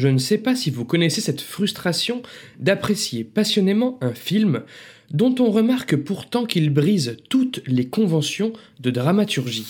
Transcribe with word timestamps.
je 0.00 0.08
ne 0.08 0.16
sais 0.16 0.38
pas 0.38 0.56
si 0.56 0.70
vous 0.70 0.86
connaissez 0.86 1.20
cette 1.20 1.42
frustration 1.42 2.22
d'apprécier 2.58 3.22
passionnément 3.22 3.98
un 4.00 4.14
film 4.14 4.62
dont 5.10 5.34
on 5.38 5.50
remarque 5.50 5.94
pourtant 5.94 6.46
qu'il 6.46 6.70
brise 6.70 7.18
toutes 7.28 7.60
les 7.66 7.86
conventions 7.86 8.54
de 8.80 8.90
dramaturgie. 8.90 9.66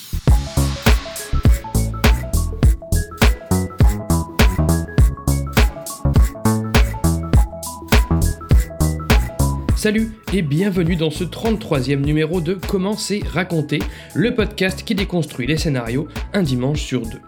Salut 9.75 10.12
et 10.33 10.43
bienvenue 10.43 10.95
dans 10.95 11.11
ce 11.11 11.25
33e 11.25 12.05
numéro 12.05 12.41
de 12.41 12.55
Comment 12.69 12.97
c'est 12.97 13.27
raconter, 13.27 13.81
le 14.15 14.33
podcast 14.33 14.85
qui 14.85 14.95
déconstruit 14.95 15.49
les 15.49 15.57
scénarios 15.57 16.07
un 16.35 16.45
dimanche 16.45 16.83
sur 16.83 17.01
deux. 17.01 17.21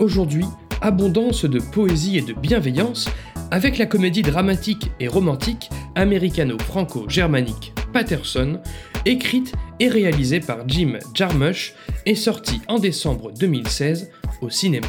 Aujourd'hui, 0.00 0.46
abondance 0.80 1.44
de 1.44 1.58
poésie 1.58 2.18
et 2.18 2.22
de 2.22 2.32
bienveillance 2.32 3.08
avec 3.50 3.78
la 3.78 3.86
comédie 3.86 4.22
dramatique 4.22 4.90
et 5.00 5.08
romantique 5.08 5.70
américano-franco-germanique 5.94 7.72
Patterson, 7.92 8.60
écrite 9.04 9.52
et 9.80 9.88
réalisée 9.88 10.40
par 10.40 10.68
Jim 10.68 10.98
Jarmusch 11.14 11.74
et 12.06 12.14
sortie 12.14 12.60
en 12.68 12.78
décembre 12.78 13.32
2016 13.32 14.10
au 14.40 14.50
cinéma. 14.50 14.86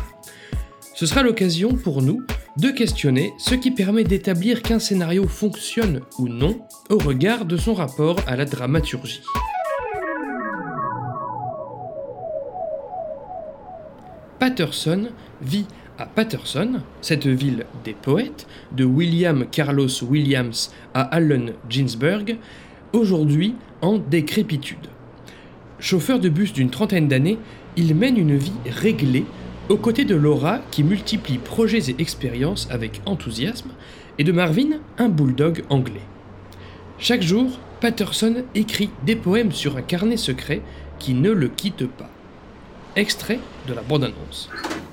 Ce 0.94 1.06
sera 1.06 1.24
l'occasion 1.24 1.74
pour 1.74 2.02
nous 2.02 2.22
de 2.58 2.70
questionner 2.70 3.34
ce 3.40 3.56
qui 3.56 3.72
permet 3.72 4.04
d'établir 4.04 4.62
qu'un 4.62 4.80
scénario 4.80 5.28
fonctionne 5.28 6.02
ou 6.20 6.28
non 6.28 6.62
au 6.90 6.98
regard 6.98 7.46
de 7.46 7.58
son 7.58 7.74
rapport 7.74 8.18
à 8.28 8.36
la 8.36 8.46
dramaturgie. 8.46 9.24
Patterson 14.40 15.10
vit 15.42 15.68
à 16.02 16.08
Patterson, 16.08 16.82
cette 17.02 17.28
ville 17.28 17.68
des 17.84 17.94
poètes, 17.94 18.48
de 18.72 18.84
William 18.84 19.46
Carlos 19.46 20.04
Williams 20.04 20.72
à 20.96 21.02
Allen 21.02 21.54
Ginsberg, 21.70 22.38
aujourd'hui 22.92 23.54
en 23.84 24.00
décrépitude. 24.00 24.88
Chauffeur 25.78 26.20
de 26.20 26.28
bus 26.28 26.54
d'une 26.54 26.72
trentaine 26.72 27.08
d'années, 27.08 27.38
il 27.78 27.94
mène 27.94 28.18
une 28.18 28.36
vie 28.36 28.52
réglée 28.66 29.26
aux 29.70 29.78
côtés 29.78 30.04
de 30.04 30.16
Laura 30.16 30.62
qui 30.72 30.84
multiplie 30.84 31.38
projets 31.38 31.92
et 31.92 31.96
expériences 32.02 32.68
avec 32.72 33.02
enthousiasme, 33.06 33.70
et 34.18 34.24
de 34.24 34.32
Marvin, 34.32 34.80
un 34.98 35.08
bulldog 35.08 35.64
anglais. 35.70 36.02
Chaque 36.98 37.22
jour, 37.22 37.60
Patterson 37.80 38.44
écrit 38.56 38.90
des 39.06 39.16
poèmes 39.16 39.52
sur 39.52 39.78
un 39.78 39.84
carnet 39.84 40.18
secret 40.18 40.64
qui 40.98 41.14
ne 41.14 41.30
le 41.30 41.48
quitte 41.48 41.86
pas. 41.86 42.10
Extrait 42.96 43.40
de 43.66 43.74
la 43.74 43.82
bande-annonce. 43.84 44.48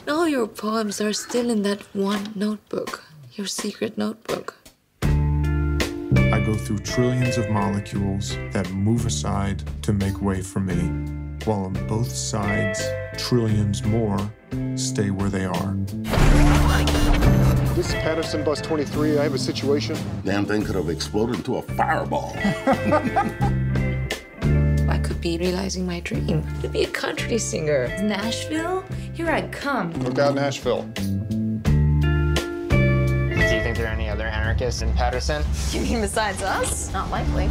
All 0.08 0.28
your 0.28 0.46
poems 0.46 1.00
are 1.00 1.12
still 1.12 1.50
in 1.50 1.62
that 1.62 1.82
one 1.94 2.32
notebook, 2.34 3.04
your 3.32 3.46
secret 3.46 3.96
notebook. 3.96 4.54
I 5.02 6.40
go 6.44 6.54
through 6.54 6.78
trillions 6.78 7.38
of 7.38 7.48
molecules 7.50 8.36
that 8.52 8.70
move 8.72 9.06
aside 9.06 9.62
to 9.82 9.92
make 9.92 10.20
way 10.20 10.42
for 10.42 10.60
me, 10.60 10.76
while 11.44 11.64
on 11.64 11.74
both 11.86 12.10
sides, 12.10 12.80
trillions 13.16 13.82
more 13.84 14.18
stay 14.76 15.10
where 15.10 15.28
they 15.28 15.44
are. 15.44 15.76
This 17.74 17.88
is 17.88 17.94
Patterson 17.94 18.44
Bus 18.44 18.60
23. 18.60 19.18
I 19.18 19.22
have 19.24 19.34
a 19.34 19.38
situation. 19.38 19.96
Damn 20.24 20.44
thing 20.46 20.64
could 20.64 20.74
have 20.74 20.88
exploded 20.88 21.36
into 21.36 21.56
a 21.56 21.62
fireball. 21.62 22.36
I 25.18 25.20
be 25.20 25.36
realizing 25.36 25.84
my 25.84 25.98
dream 25.98 26.46
to 26.62 26.68
be 26.68 26.84
a 26.84 26.86
country 26.86 27.38
singer. 27.38 27.88
Nashville? 28.00 28.84
Here 29.12 29.28
I 29.28 29.48
come. 29.48 29.92
Look 29.94 30.20
out, 30.20 30.36
Nashville. 30.36 30.82
Do 30.94 31.00
you 31.02 31.60
think 33.64 33.76
there 33.76 33.88
are 33.88 33.92
any 33.92 34.08
other 34.08 34.28
anarchists 34.28 34.80
in 34.80 34.92
Patterson? 34.92 35.44
You 35.72 35.80
mean 35.80 36.02
besides 36.02 36.40
us? 36.44 36.92
Not 36.92 37.10
likely. 37.10 37.48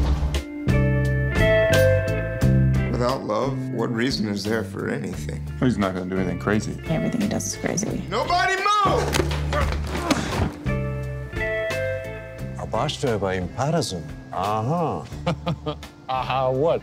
Without 2.90 3.26
love, 3.26 3.60
what 3.74 3.92
reason 3.92 4.30
is 4.30 4.46
there 4.46 4.64
for 4.64 4.88
anything? 4.88 5.46
He's 5.60 5.78
not 5.78 5.94
going 5.94 6.10
to 6.10 6.16
do 6.16 6.22
anything 6.22 6.40
crazy. 6.40 6.80
Everything 6.88 7.20
he 7.20 7.28
does 7.28 7.48
is 7.48 7.58
crazy. 7.58 8.02
Nobody 8.10 8.56
move! 8.56 9.04
A 12.62 12.66
bus 12.66 13.02
driver 13.02 13.34
in 13.34 13.50
Patterson. 13.50 14.08
Uh-huh. 14.32 15.04
uh-huh, 16.08 16.52
what? 16.52 16.82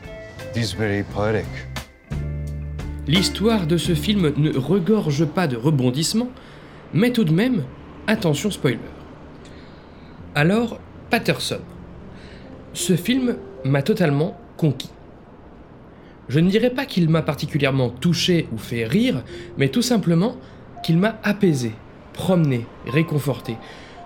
L'histoire 3.07 3.67
de 3.67 3.77
ce 3.77 3.95
film 3.95 4.33
ne 4.37 4.57
regorge 4.57 5.25
pas 5.25 5.49
de 5.49 5.57
rebondissements, 5.57 6.31
mais 6.93 7.11
tout 7.11 7.25
de 7.25 7.33
même, 7.33 7.65
attention 8.07 8.51
spoiler. 8.51 8.79
Alors, 10.37 10.79
Patterson. 11.11 11.61
Ce 12.73 12.95
film 12.95 13.37
m'a 13.65 13.83
totalement 13.83 14.39
conquis. 14.57 14.91
Je 16.29 16.39
ne 16.39 16.51
dirais 16.51 16.71
pas 16.71 16.87
qu'il 16.87 17.09
m'a 17.09 17.23
particulièrement 17.23 17.91
touché 17.91 18.49
ou 18.53 18.59
fait 18.59 18.85
rire, 18.85 19.25
mais 19.59 19.69
tout 19.69 19.83
simplement 19.83 20.37
qu'il 20.85 20.99
m'a 20.99 21.19
apaisé, 21.25 21.73
promené, 22.13 22.67
réconforté. 22.87 23.57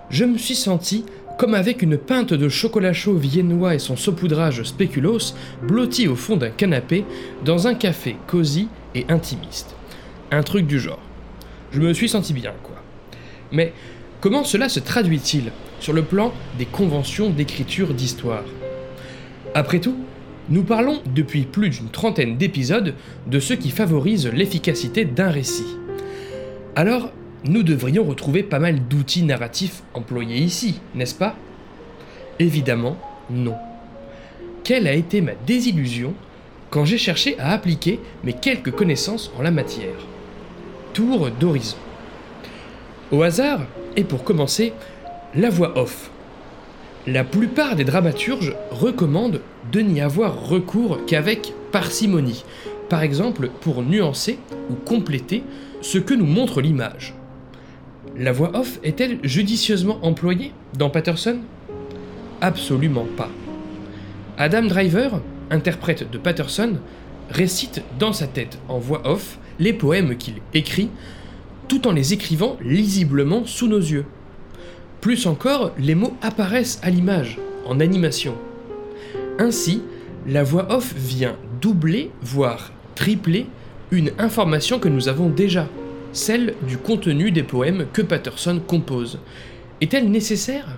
Je 0.09 0.25
me 0.25 0.37
suis 0.37 0.55
senti 0.55 1.05
comme 1.39 1.53
avec 1.53 1.81
une 1.81 1.97
pinte 1.97 2.33
de 2.33 2.49
chocolat 2.49 2.91
chaud 2.91 3.15
viennois 3.15 3.73
et 3.73 3.79
son 3.79 3.95
saupoudrage 3.95 4.61
spéculoos 4.63 5.33
blotti 5.63 6.09
au 6.09 6.17
fond 6.17 6.35
d'un 6.35 6.49
canapé 6.49 7.05
dans 7.45 7.65
un 7.65 7.75
café 7.75 8.17
cosy 8.27 8.67
et 8.93 9.05
intimiste. 9.07 9.73
Un 10.31 10.43
truc 10.43 10.67
du 10.67 10.81
genre. 10.81 10.99
Je 11.71 11.79
me 11.79 11.93
suis 11.93 12.09
senti 12.09 12.33
bien, 12.33 12.51
quoi. 12.61 12.75
Mais 13.53 13.71
comment 14.19 14.43
cela 14.43 14.67
se 14.67 14.81
traduit-il 14.81 15.53
sur 15.79 15.93
le 15.93 16.01
plan 16.01 16.33
des 16.57 16.65
conventions 16.65 17.29
d'écriture 17.29 17.93
d'histoire? 17.93 18.43
Après 19.55 19.79
tout, 19.79 19.95
nous 20.49 20.63
parlons 20.63 21.01
depuis 21.15 21.43
plus 21.43 21.69
d'une 21.69 21.87
trentaine 21.87 22.35
d'épisodes 22.35 22.95
de 23.27 23.39
ce 23.39 23.53
qui 23.53 23.69
favorise 23.69 24.27
l'efficacité 24.27 25.05
d'un 25.05 25.29
récit. 25.29 25.77
Alors, 26.75 27.13
nous 27.45 27.63
devrions 27.63 28.03
retrouver 28.03 28.43
pas 28.43 28.59
mal 28.59 28.87
d'outils 28.87 29.23
narratifs 29.23 29.83
employés 29.93 30.39
ici, 30.39 30.81
n'est-ce 30.95 31.15
pas? 31.15 31.35
Évidemment, 32.39 32.97
non. 33.29 33.55
Quelle 34.63 34.87
a 34.87 34.93
été 34.93 35.21
ma 35.21 35.33
désillusion 35.47 36.13
quand 36.69 36.85
j'ai 36.85 36.97
cherché 36.97 37.37
à 37.39 37.51
appliquer 37.51 37.99
mes 38.23 38.33
quelques 38.33 38.71
connaissances 38.71 39.31
en 39.37 39.41
la 39.41 39.51
matière? 39.51 39.95
Tour 40.93 41.29
d'horizon. 41.31 41.77
Au 43.11 43.23
hasard, 43.23 43.61
et 43.95 44.03
pour 44.03 44.23
commencer, 44.23 44.73
la 45.35 45.49
voix 45.49 45.77
off. 45.77 46.11
La 47.07 47.23
plupart 47.23 47.75
des 47.75 47.85
dramaturges 47.85 48.55
recommandent 48.71 49.41
de 49.71 49.81
n'y 49.81 50.01
avoir 50.01 50.47
recours 50.47 51.05
qu'avec 51.07 51.53
parcimonie, 51.71 52.43
par 52.89 53.01
exemple 53.01 53.49
pour 53.61 53.81
nuancer 53.81 54.39
ou 54.69 54.75
compléter 54.75 55.43
ce 55.81 55.97
que 55.97 56.13
nous 56.13 56.25
montre 56.25 56.61
l'image. 56.61 57.15
La 58.17 58.31
voix 58.31 58.51
off 58.55 58.79
est-elle 58.83 59.19
judicieusement 59.23 59.99
employée 60.01 60.51
dans 60.77 60.89
Patterson? 60.89 61.39
Absolument 62.41 63.07
pas. 63.15 63.29
Adam 64.37 64.63
Driver, 64.63 65.21
interprète 65.51 66.09
de 66.09 66.17
Patterson, 66.17 66.77
récite 67.29 67.83
dans 67.97 68.13
sa 68.13 68.27
tête 68.27 68.57
en 68.67 68.79
voix 68.79 69.01
off 69.05 69.37
les 69.59 69.73
poèmes 69.73 70.17
qu'il 70.17 70.35
écrit, 70.53 70.89
tout 71.67 71.87
en 71.87 71.91
les 71.91 72.13
écrivant 72.13 72.57
lisiblement 72.61 73.45
sous 73.45 73.67
nos 73.67 73.79
yeux. 73.79 74.05
Plus 75.01 75.27
encore, 75.27 75.71
les 75.77 75.95
mots 75.95 76.17
apparaissent 76.21 76.79
à 76.83 76.89
l'image, 76.89 77.37
en 77.65 77.79
animation. 77.79 78.35
Ainsi, 79.37 79.81
la 80.27 80.43
voix 80.43 80.73
off 80.73 80.93
vient 80.95 81.37
doubler, 81.61 82.11
voire 82.21 82.71
tripler, 82.95 83.45
une 83.91 84.11
information 84.17 84.79
que 84.79 84.89
nous 84.89 85.07
avons 85.07 85.29
déjà, 85.29 85.67
celle 86.11 86.55
du 86.67 86.77
contenu 86.77 87.31
des 87.31 87.43
poèmes 87.43 87.85
que 87.91 88.01
Patterson 88.01 88.61
compose. 88.65 89.19
Est-elle 89.81 90.09
nécessaire? 90.09 90.77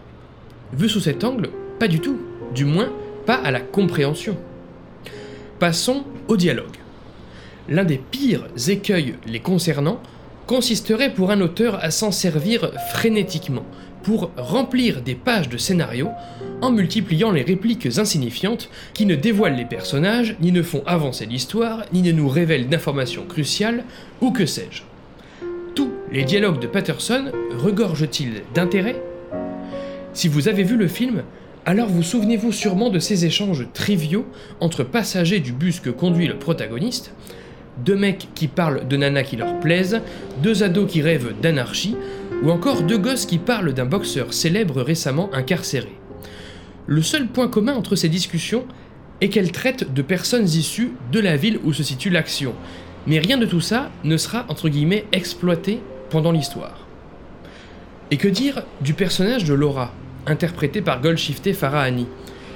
Vu 0.74 0.90
sous 0.90 1.00
cet 1.00 1.24
angle, 1.24 1.50
pas 1.80 1.88
du 1.88 2.00
tout, 2.00 2.20
du 2.54 2.66
moins 2.66 2.92
pas 3.26 3.36
à 3.36 3.52
la 3.52 3.60
compréhension. 3.60 4.38
Passons 5.60 6.04
au 6.28 6.38
dialogue. 6.38 6.78
L'un 7.70 7.84
des 7.84 8.00
pires 8.00 8.48
écueils 8.68 9.16
les 9.28 9.40
concernant 9.40 10.02
consisterait 10.48 11.14
pour 11.14 11.32
un 11.32 11.42
auteur 11.42 11.76
à 11.84 11.92
s'en 11.92 12.12
servir 12.12 12.72
frénétiquement, 12.92 13.66
pour 14.04 14.32
remplir 14.36 15.02
des 15.02 15.16
pages 15.16 15.50
de 15.50 15.58
scénario 15.58 16.10
en 16.62 16.72
multipliant 16.72 17.32
les 17.32 17.44
répliques 17.44 17.98
insignifiantes 17.98 18.70
qui 18.94 19.06
ne 19.06 19.16
dévoilent 19.16 19.56
les 19.56 19.66
personnages, 19.66 20.36
ni 20.42 20.52
ne 20.52 20.64
font 20.64 20.84
avancer 20.86 21.26
l'histoire, 21.26 21.84
ni 21.94 22.02
ne 22.02 22.12
nous 22.12 22.28
révèlent 22.28 22.68
d'informations 22.68 23.26
cruciales, 23.26 23.84
ou 24.20 24.32
que 24.32 24.46
sais-je. 24.46 24.82
Les 26.14 26.26
dialogues 26.26 26.60
de 26.60 26.68
Patterson 26.68 27.32
regorgent-ils 27.58 28.42
d'intérêt? 28.54 29.02
Si 30.12 30.28
vous 30.28 30.50
avez 30.50 30.64
vu 30.64 30.76
le 30.76 30.90
film, 30.90 31.24
alors 31.66 31.88
vous 31.88 32.04
souvenez-vous 32.04 32.52
sûrement 32.52 32.90
de 32.90 33.00
ces 33.00 33.24
échanges 33.24 33.66
triviaux 33.74 34.26
entre 34.60 34.84
passagers 34.84 35.40
du 35.40 35.54
bus 35.54 35.80
que 35.80 35.90
conduit 35.90 36.28
le 36.28 36.38
protagoniste, 36.38 37.14
deux 37.86 37.96
mecs 37.96 38.28
qui 38.36 38.50
parlent 38.50 38.90
de 38.90 38.98
nanas 38.98 39.24
qui 39.24 39.38
leur 39.38 39.58
plaisent, 39.62 40.02
deux 40.44 40.64
ados 40.64 40.92
qui 40.92 41.02
rêvent 41.02 41.34
d'anarchie, 41.42 41.96
ou 42.44 42.52
encore 42.52 42.82
deux 42.82 42.98
gosses 42.98 43.26
qui 43.26 43.38
parlent 43.38 43.72
d'un 43.72 43.86
boxeur 43.86 44.34
célèbre 44.34 44.82
récemment 44.82 45.30
incarcéré. 45.34 45.96
Le 46.88 47.02
seul 47.02 47.28
point 47.28 47.48
commun 47.48 47.74
entre 47.74 47.96
ces 47.96 48.10
discussions 48.10 48.66
est 49.22 49.30
qu'elles 49.30 49.54
traitent 49.54 49.94
de 49.94 50.02
personnes 50.02 50.50
issues 50.50 50.92
de 51.14 51.22
la 51.22 51.38
ville 51.38 51.60
où 51.64 51.72
se 51.72 51.84
situe 51.84 52.10
l'action, 52.10 52.54
mais 53.08 53.20
rien 53.20 53.38
de 53.38 53.46
tout 53.46 53.62
ça 53.62 53.92
ne 54.04 54.18
sera 54.18 54.46
entre 54.50 54.68
guillemets 54.68 55.06
exploité 55.14 55.80
pendant 56.12 56.32
l'histoire. 56.32 56.86
Et 58.12 58.18
que 58.18 58.28
dire 58.28 58.64
du 58.82 58.94
personnage 58.94 59.46
de 59.46 59.54
Laura, 59.54 59.92
interprété 60.28 60.82
par 60.82 61.02
Golshifteh 61.02 61.54
Farahani, 61.54 62.08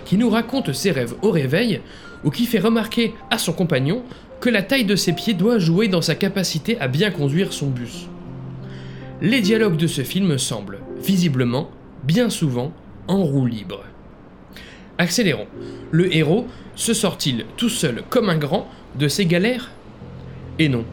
qui 0.05 0.17
nous 0.17 0.29
raconte 0.29 0.73
ses 0.73 0.91
rêves 0.91 1.15
au 1.21 1.31
réveil 1.31 1.81
ou 2.23 2.29
qui 2.29 2.45
fait 2.45 2.59
remarquer 2.59 3.13
à 3.31 3.37
son 3.37 3.53
compagnon 3.53 4.03
que 4.39 4.49
la 4.49 4.61
taille 4.61 4.85
de 4.85 4.95
ses 4.95 5.13
pieds 5.13 5.33
doit 5.33 5.57
jouer 5.57 5.87
dans 5.87 6.01
sa 6.01 6.15
capacité 6.15 6.79
à 6.79 6.87
bien 6.87 7.09
conduire 7.09 7.53
son 7.53 7.67
bus. 7.67 8.07
Les 9.21 9.41
dialogues 9.41 9.77
de 9.77 9.87
ce 9.87 10.03
film 10.03 10.37
semblent, 10.37 10.79
visiblement, 11.01 11.71
bien 12.03 12.29
souvent, 12.29 12.73
en 13.07 13.23
roue 13.23 13.45
libre. 13.45 13.83
Accélérons. 14.97 15.47
Le 15.91 16.13
héros 16.15 16.47
se 16.75 16.93
sort-il 16.93 17.45
tout 17.57 17.69
seul 17.69 18.03
comme 18.09 18.29
un 18.29 18.37
grand 18.37 18.67
de 18.95 19.07
ses 19.07 19.25
galères? 19.25 19.71
Et 20.59 20.69
non. 20.69 20.85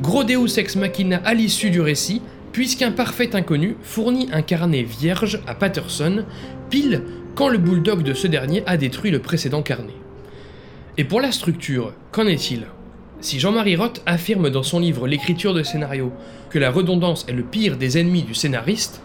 Gros 0.00 0.24
Deus 0.24 0.58
ex 0.58 0.76
machina 0.76 1.20
à 1.26 1.34
l'issue 1.34 1.68
du 1.68 1.82
récit, 1.82 2.22
puisqu'un 2.52 2.90
parfait 2.90 3.36
inconnu 3.36 3.76
fournit 3.82 4.30
un 4.32 4.40
carnet 4.40 4.82
vierge 4.82 5.40
à 5.46 5.54
Patterson, 5.54 6.24
pile 6.70 7.02
quand 7.34 7.50
le 7.50 7.58
bulldog 7.58 8.02
de 8.02 8.14
ce 8.14 8.26
dernier 8.26 8.62
a 8.64 8.78
détruit 8.78 9.10
le 9.10 9.18
précédent 9.18 9.60
carnet. 9.60 9.94
Et 10.96 11.04
pour 11.04 11.20
la 11.20 11.32
structure, 11.32 11.92
qu'en 12.12 12.26
est-il? 12.26 12.66
Si 13.20 13.38
Jean-Marie 13.38 13.76
Roth 13.76 14.00
affirme 14.06 14.48
dans 14.48 14.62
son 14.62 14.80
livre 14.80 15.06
L'écriture 15.06 15.52
de 15.52 15.62
scénario 15.62 16.12
que 16.48 16.58
la 16.58 16.70
redondance 16.70 17.26
est 17.28 17.32
le 17.32 17.42
pire 17.42 17.76
des 17.76 17.98
ennemis 17.98 18.22
du 18.22 18.32
scénariste, 18.32 19.02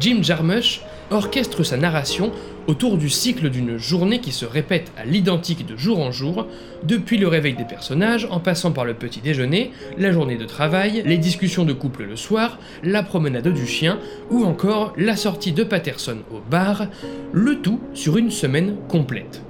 Jim 0.00 0.18
Jarmusch 0.20 0.82
orchestre 1.10 1.62
sa 1.62 1.76
narration 1.76 2.32
autour 2.66 2.98
du 2.98 3.08
cycle 3.08 3.48
d'une 3.50 3.78
journée 3.78 4.20
qui 4.20 4.32
se 4.32 4.44
répète 4.44 4.90
à 4.96 5.04
l'identique 5.04 5.66
de 5.66 5.76
jour 5.76 6.00
en 6.00 6.10
jour, 6.10 6.46
depuis 6.82 7.16
le 7.16 7.28
réveil 7.28 7.54
des 7.54 7.64
personnages, 7.64 8.26
en 8.30 8.40
passant 8.40 8.72
par 8.72 8.84
le 8.84 8.94
petit 8.94 9.20
déjeuner, 9.20 9.70
la 9.98 10.10
journée 10.10 10.36
de 10.36 10.44
travail, 10.44 11.02
les 11.06 11.18
discussions 11.18 11.64
de 11.64 11.72
couple 11.72 12.04
le 12.04 12.16
soir, 12.16 12.58
la 12.82 13.02
promenade 13.02 13.48
du 13.48 13.66
chien, 13.66 13.98
ou 14.30 14.44
encore 14.44 14.92
la 14.96 15.16
sortie 15.16 15.52
de 15.52 15.62
Patterson 15.62 16.18
au 16.32 16.40
bar, 16.50 16.88
le 17.32 17.60
tout 17.60 17.80
sur 17.94 18.16
une 18.16 18.30
semaine 18.30 18.76
complète. 18.88 19.42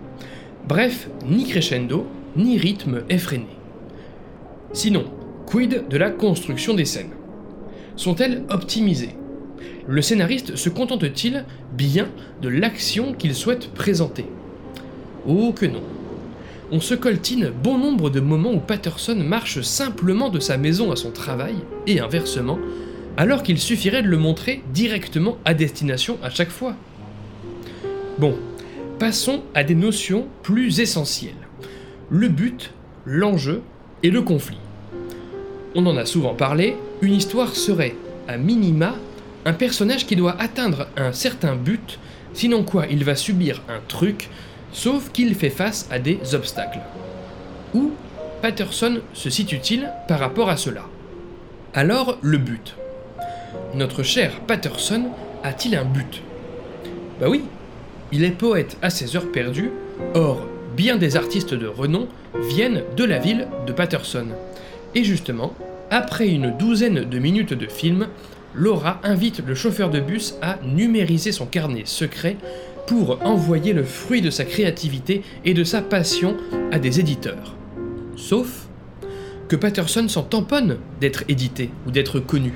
Bref, 0.69 1.09
ni 1.27 1.47
crescendo, 1.47 2.07
ni 2.37 2.59
rythme 2.59 3.03
effréné. 3.09 3.47
Sinon, 4.73 5.05
quid 5.47 5.89
de 5.89 5.97
la 5.97 6.11
construction 6.11 6.75
des 6.75 6.85
scènes? 6.85 7.13
Sont-elles 7.95 8.45
optimisées? 8.51 9.17
Le 9.89 10.03
scénariste 10.03 10.57
se 10.57 10.69
contente-t-il 10.69 11.45
bien 11.73 12.09
de 12.43 12.49
l'action 12.49 13.13
qu'il 13.13 13.35
souhaite 13.35 13.71
présenter? 13.73 14.27
Oh 15.27 15.53
que 15.53 15.67
non. 15.67 15.83
On 16.73 16.81
se 16.81 16.95
coltine 16.95 17.53
bon 17.63 17.79
nombre 17.79 18.11
de 18.11 18.21
moments 18.21 18.53
où 18.53 18.59
Patterson 18.59 19.15
marche 19.15 19.61
simplement 19.61 20.31
de 20.31 20.41
sa 20.41 20.57
maison 20.57 20.91
à 20.91 20.97
son 20.97 21.13
travail, 21.13 21.55
et 21.87 22.01
inversement, 22.01 22.59
alors 23.17 23.43
qu'il 23.43 23.59
suffirait 23.59 24.03
de 24.03 24.09
le 24.09 24.19
montrer 24.19 24.63
directement 24.75 25.39
à 25.45 25.55
destination 25.55 26.19
à 26.23 26.31
chaque 26.31 26.51
fois. 26.51 26.75
Bon, 28.19 28.35
passons 28.99 29.43
à 29.55 29.63
des 29.63 29.75
notions 29.75 30.27
plus 30.43 30.81
essentielles. 30.81 31.35
Le 32.11 32.29
but, 32.29 32.73
l'enjeu 33.05 33.63
et 34.03 34.11
le 34.11 34.23
conflit. 34.23 34.59
On 35.75 35.87
en 35.87 35.97
a 35.97 36.05
souvent 36.05 36.35
parlé, 36.35 36.77
une 37.01 37.15
histoire 37.15 37.55
serait, 37.55 37.95
à 38.27 38.39
minima, 38.39 38.97
un 39.47 39.53
personnage 39.53 40.07
qui 40.07 40.17
doit 40.17 40.37
atteindre 40.39 40.89
un 40.97 41.13
certain 41.13 41.55
but, 41.55 42.01
sinon 42.35 42.65
quoi 42.65 42.87
il 42.91 43.05
va 43.05 43.15
subir 43.15 43.63
un 43.69 43.79
truc, 43.87 44.29
sauf 44.73 45.11
qu'il 45.13 45.35
fait 45.37 45.51
face 45.51 45.89
à 45.91 46.01
des 46.01 46.35
obstacles. 46.35 46.81
Où 47.73 47.93
Patterson 48.43 49.01
se 49.15 49.31
situe-t-il 49.31 49.89
par 50.09 50.19
rapport 50.19 50.51
à 50.51 50.57
cela? 50.57 50.83
Alors, 51.75 52.19
le 52.23 52.39
but. 52.39 52.75
Notre 53.75 54.03
cher 54.03 54.33
Patterson 54.49 55.05
a-t-il 55.45 55.77
un 55.77 55.85
but? 55.85 56.23
Bah 57.21 57.29
oui, 57.29 57.45
il 58.11 58.25
est 58.25 58.31
poète 58.31 58.77
à 58.83 58.91
ses 58.91 59.15
heures 59.15 59.31
perdues, 59.31 59.71
or, 60.15 60.45
bien 60.77 60.97
des 60.97 61.17
artistes 61.17 61.55
de 61.55 61.69
renom 61.69 62.09
viennent 62.49 62.83
de 62.97 63.05
la 63.05 63.19
ville 63.19 63.47
de 63.65 63.73
Patterson. 63.73 64.27
Et 64.97 65.05
justement, 65.05 65.55
après 65.91 66.27
une 66.27 66.51
douzaine 66.51 67.09
de 67.09 67.19
minutes 67.21 67.55
de 67.55 67.67
film, 67.69 68.09
Laura 68.57 69.01
invite 69.03 69.43
le 69.47 69.55
chauffeur 69.55 69.91
de 69.91 70.01
bus 70.01 70.35
à 70.41 70.59
numériser 70.65 71.31
son 71.31 71.45
carnet 71.45 71.83
secret 71.85 72.39
pour 72.87 73.19
envoyer 73.23 73.75
le 73.75 73.85
fruit 73.85 74.23
de 74.23 74.31
sa 74.31 74.45
créativité 74.45 75.23
et 75.45 75.53
de 75.53 75.63
sa 75.63 75.83
passion 75.83 76.37
à 76.73 76.79
des 76.79 76.99
éditeurs. 76.99 77.55
Sauf 78.17 78.67
que 79.49 79.57
Patterson 79.57 80.09
s'en 80.09 80.23
tamponne 80.23 80.79
d'être 81.01 81.25
édité 81.29 81.69
ou 81.87 81.91
d'être 81.91 82.19
connu. 82.19 82.55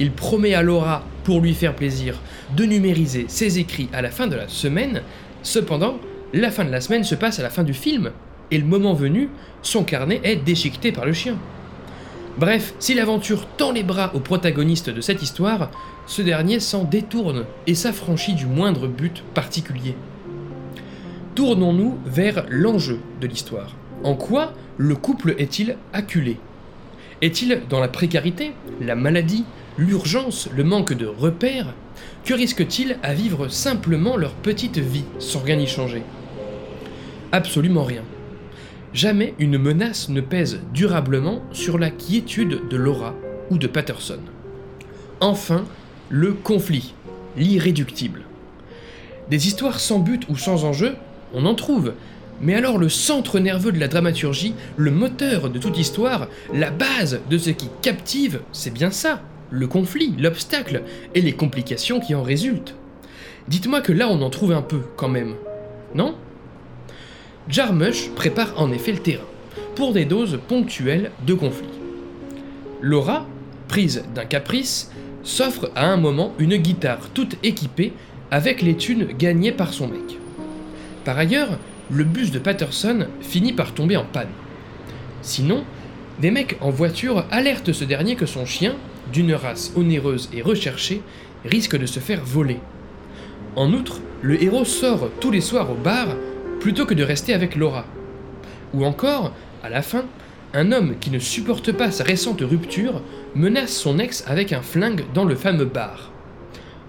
Il 0.00 0.12
promet 0.12 0.54
à 0.54 0.62
Laura, 0.62 1.04
pour 1.24 1.40
lui 1.40 1.52
faire 1.52 1.76
plaisir, 1.76 2.18
de 2.56 2.64
numériser 2.64 3.26
ses 3.28 3.58
écrits 3.58 3.90
à 3.92 4.00
la 4.00 4.10
fin 4.10 4.28
de 4.28 4.36
la 4.36 4.48
semaine, 4.48 5.02
cependant, 5.42 5.98
la 6.32 6.50
fin 6.50 6.64
de 6.64 6.70
la 6.70 6.80
semaine 6.80 7.04
se 7.04 7.14
passe 7.14 7.38
à 7.38 7.42
la 7.42 7.50
fin 7.50 7.64
du 7.64 7.74
film, 7.74 8.12
et 8.50 8.56
le 8.56 8.64
moment 8.64 8.94
venu, 8.94 9.28
son 9.60 9.84
carnet 9.84 10.20
est 10.24 10.36
déchiqueté 10.36 10.90
par 10.90 11.04
le 11.04 11.12
chien. 11.12 11.36
Bref, 12.38 12.72
si 12.78 12.94
l'aventure 12.94 13.48
tend 13.56 13.72
les 13.72 13.82
bras 13.82 14.12
au 14.14 14.20
protagoniste 14.20 14.90
de 14.90 15.00
cette 15.00 15.22
histoire, 15.22 15.72
ce 16.06 16.22
dernier 16.22 16.60
s'en 16.60 16.84
détourne 16.84 17.46
et 17.66 17.74
s'affranchit 17.74 18.34
du 18.34 18.46
moindre 18.46 18.86
but 18.86 19.24
particulier. 19.34 19.96
Tournons-nous 21.34 21.98
vers 22.06 22.46
l'enjeu 22.48 23.00
de 23.20 23.26
l'histoire. 23.26 23.74
En 24.04 24.14
quoi 24.14 24.52
le 24.76 24.94
couple 24.94 25.34
est-il 25.38 25.76
acculé? 25.92 26.38
Est-il 27.22 27.62
dans 27.68 27.80
la 27.80 27.88
précarité, 27.88 28.52
la 28.80 28.94
maladie, 28.94 29.44
l'urgence, 29.76 30.48
le 30.54 30.62
manque 30.62 30.92
de 30.92 31.06
repères? 31.06 31.74
Que 32.24 32.34
risquent-ils 32.34 32.98
à 33.02 33.14
vivre 33.14 33.48
simplement 33.48 34.16
leur 34.16 34.34
petite 34.34 34.78
vie 34.78 35.04
sans 35.18 35.40
rien 35.40 35.58
y 35.58 35.66
changer? 35.66 36.04
Absolument 37.32 37.82
rien. 37.82 38.02
Jamais 38.94 39.34
une 39.38 39.58
menace 39.58 40.08
ne 40.08 40.20
pèse 40.20 40.60
durablement 40.72 41.42
sur 41.52 41.78
la 41.78 41.90
quiétude 41.90 42.68
de 42.68 42.76
Laura 42.76 43.14
ou 43.50 43.58
de 43.58 43.66
Patterson. 43.66 44.20
Enfin, 45.20 45.64
le 46.08 46.32
conflit, 46.32 46.94
l'irréductible. 47.36 48.22
Des 49.30 49.46
histoires 49.46 49.78
sans 49.78 49.98
but 49.98 50.22
ou 50.30 50.36
sans 50.36 50.64
enjeu, 50.64 50.94
on 51.34 51.44
en 51.44 51.54
trouve, 51.54 51.92
mais 52.40 52.54
alors 52.54 52.78
le 52.78 52.88
centre 52.88 53.38
nerveux 53.38 53.72
de 53.72 53.80
la 53.80 53.88
dramaturgie, 53.88 54.54
le 54.76 54.90
moteur 54.90 55.50
de 55.50 55.58
toute 55.58 55.78
histoire, 55.78 56.28
la 56.54 56.70
base 56.70 57.20
de 57.28 57.36
ce 57.36 57.50
qui 57.50 57.68
captive, 57.82 58.40
c'est 58.52 58.72
bien 58.72 58.90
ça, 58.90 59.20
le 59.50 59.66
conflit, 59.66 60.14
l'obstacle 60.18 60.82
et 61.14 61.20
les 61.20 61.32
complications 61.32 62.00
qui 62.00 62.14
en 62.14 62.22
résultent. 62.22 62.74
Dites-moi 63.48 63.80
que 63.80 63.92
là 63.92 64.08
on 64.08 64.22
en 64.22 64.30
trouve 64.30 64.52
un 64.52 64.62
peu 64.62 64.80
quand 64.96 65.08
même, 65.08 65.34
non? 65.94 66.14
Jarmusch 67.48 68.10
prépare 68.14 68.52
en 68.56 68.70
effet 68.72 68.92
le 68.92 68.98
terrain, 68.98 69.24
pour 69.74 69.94
des 69.94 70.04
doses 70.04 70.38
ponctuelles 70.48 71.12
de 71.26 71.32
conflit. 71.32 71.68
Laura, 72.82 73.26
prise 73.68 74.04
d'un 74.14 74.26
caprice, 74.26 74.90
s'offre 75.22 75.70
à 75.74 75.86
un 75.86 75.96
moment 75.96 76.34
une 76.38 76.56
guitare 76.56 77.08
toute 77.14 77.36
équipée 77.42 77.94
avec 78.30 78.60
les 78.60 78.76
thunes 78.76 79.08
gagnées 79.18 79.52
par 79.52 79.72
son 79.72 79.88
mec. 79.88 80.18
Par 81.04 81.16
ailleurs, 81.16 81.58
le 81.90 82.04
bus 82.04 82.30
de 82.30 82.38
Patterson 82.38 83.06
finit 83.22 83.54
par 83.54 83.72
tomber 83.72 83.96
en 83.96 84.04
panne. 84.04 84.28
Sinon, 85.22 85.64
des 86.20 86.30
mecs 86.30 86.58
en 86.60 86.70
voiture 86.70 87.24
alertent 87.30 87.72
ce 87.72 87.84
dernier 87.84 88.14
que 88.14 88.26
son 88.26 88.44
chien, 88.44 88.74
d'une 89.10 89.32
race 89.32 89.72
onéreuse 89.74 90.28
et 90.34 90.42
recherchée, 90.42 91.00
risque 91.46 91.78
de 91.78 91.86
se 91.86 91.98
faire 91.98 92.22
voler. 92.22 92.60
En 93.56 93.72
outre, 93.72 94.00
le 94.20 94.42
héros 94.42 94.66
sort 94.66 95.08
tous 95.20 95.30
les 95.30 95.40
soirs 95.40 95.70
au 95.70 95.74
bar 95.74 96.08
plutôt 96.60 96.86
que 96.86 96.94
de 96.94 97.02
rester 97.02 97.34
avec 97.34 97.56
Laura. 97.56 97.84
Ou 98.74 98.84
encore, 98.84 99.32
à 99.62 99.68
la 99.68 99.82
fin, 99.82 100.04
un 100.54 100.72
homme 100.72 100.96
qui 101.00 101.10
ne 101.10 101.18
supporte 101.18 101.72
pas 101.72 101.90
sa 101.90 102.04
récente 102.04 102.40
rupture 102.40 103.02
menace 103.34 103.72
son 103.72 103.98
ex 103.98 104.24
avec 104.26 104.52
un 104.52 104.62
flingue 104.62 105.04
dans 105.14 105.24
le 105.24 105.34
fameux 105.34 105.66
bar. 105.66 106.10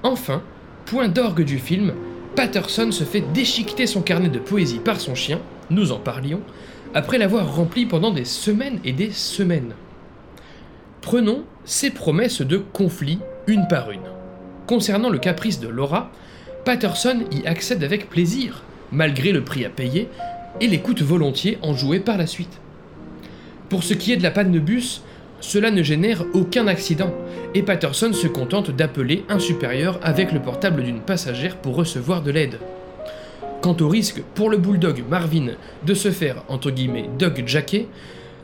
Enfin, 0.03 0.41
point 0.85 1.09
d'orgue 1.09 1.43
du 1.43 1.59
film, 1.59 1.93
Patterson 2.35 2.91
se 2.91 3.03
fait 3.03 3.23
déchiqueter 3.33 3.85
son 3.85 4.01
carnet 4.01 4.29
de 4.29 4.39
poésie 4.39 4.79
par 4.79 4.99
son 4.99 5.15
chien, 5.15 5.39
nous 5.69 5.91
en 5.91 5.99
parlions, 5.99 6.41
après 6.93 7.17
l'avoir 7.17 7.53
rempli 7.53 7.85
pendant 7.85 8.11
des 8.11 8.25
semaines 8.25 8.79
et 8.85 8.93
des 8.93 9.11
semaines. 9.11 9.73
Prenons 11.01 11.43
ces 11.65 11.91
promesses 11.91 12.41
de 12.41 12.57
conflit 12.57 13.19
une 13.47 13.67
par 13.67 13.91
une. 13.91 13.99
Concernant 14.67 15.09
le 15.09 15.17
caprice 15.17 15.59
de 15.59 15.67
Laura, 15.67 16.11
Patterson 16.65 17.23
y 17.31 17.45
accède 17.45 17.83
avec 17.83 18.09
plaisir, 18.09 18.63
malgré 18.91 19.31
le 19.31 19.43
prix 19.43 19.65
à 19.65 19.69
payer, 19.69 20.07
et 20.61 20.67
l'écoute 20.67 21.01
volontiers 21.01 21.57
en 21.61 21.73
jouer 21.73 21.99
par 21.99 22.17
la 22.17 22.27
suite. 22.27 22.59
Pour 23.69 23.83
ce 23.83 23.93
qui 23.93 24.11
est 24.11 24.17
de 24.17 24.23
la 24.23 24.31
panne 24.31 24.51
de 24.51 24.59
bus, 24.59 25.03
cela 25.41 25.71
ne 25.71 25.83
génère 25.83 26.25
aucun 26.33 26.67
accident, 26.67 27.13
et 27.53 27.63
Patterson 27.63 28.13
se 28.13 28.27
contente 28.27 28.71
d'appeler 28.71 29.23
un 29.29 29.39
supérieur 29.39 29.99
avec 30.01 30.31
le 30.31 30.41
portable 30.41 30.83
d'une 30.83 31.01
passagère 31.01 31.57
pour 31.57 31.75
recevoir 31.75 32.21
de 32.21 32.31
l'aide. 32.31 32.59
Quant 33.61 33.77
au 33.81 33.89
risque 33.89 34.21
pour 34.35 34.49
le 34.49 34.57
bulldog 34.57 35.03
Marvin 35.09 35.49
de 35.85 35.93
se 35.93 36.11
faire, 36.11 36.43
entre 36.47 36.71
guillemets, 36.71 37.09
dog 37.17 37.43
jacket, 37.45 37.87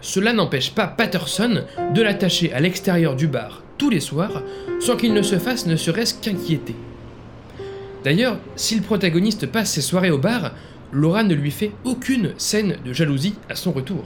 cela 0.02 0.34
n'empêche 0.34 0.72
pas 0.72 0.88
Patterson 0.88 1.64
de 1.94 2.02
l'attacher 2.02 2.54
à 2.54 2.60
l'extérieur 2.60 3.16
du 3.16 3.28
bar 3.28 3.64
tous 3.78 3.90
les 3.90 4.00
soirs 4.00 4.44
sans 4.80 4.96
qu'il 4.96 5.14
ne 5.14 5.22
se 5.22 5.40
fasse 5.40 5.66
ne 5.66 5.76
serait-ce 5.76 6.16
qu'inquiéter. 6.22 6.76
D'ailleurs, 8.06 8.38
si 8.56 8.76
le 8.76 8.84
protagoniste 8.84 9.48
passe 9.48 9.72
ses 9.72 9.82
soirées 9.82 10.12
au 10.12 10.20
bar, 10.20 10.52
Laura 10.94 11.24
ne 11.24 11.34
lui 11.34 11.50
fait 11.50 11.72
aucune 11.86 12.34
scène 12.38 12.78
de 12.86 12.94
jalousie 12.94 13.34
à 13.50 13.56
son 13.56 13.72
retour. 13.72 14.04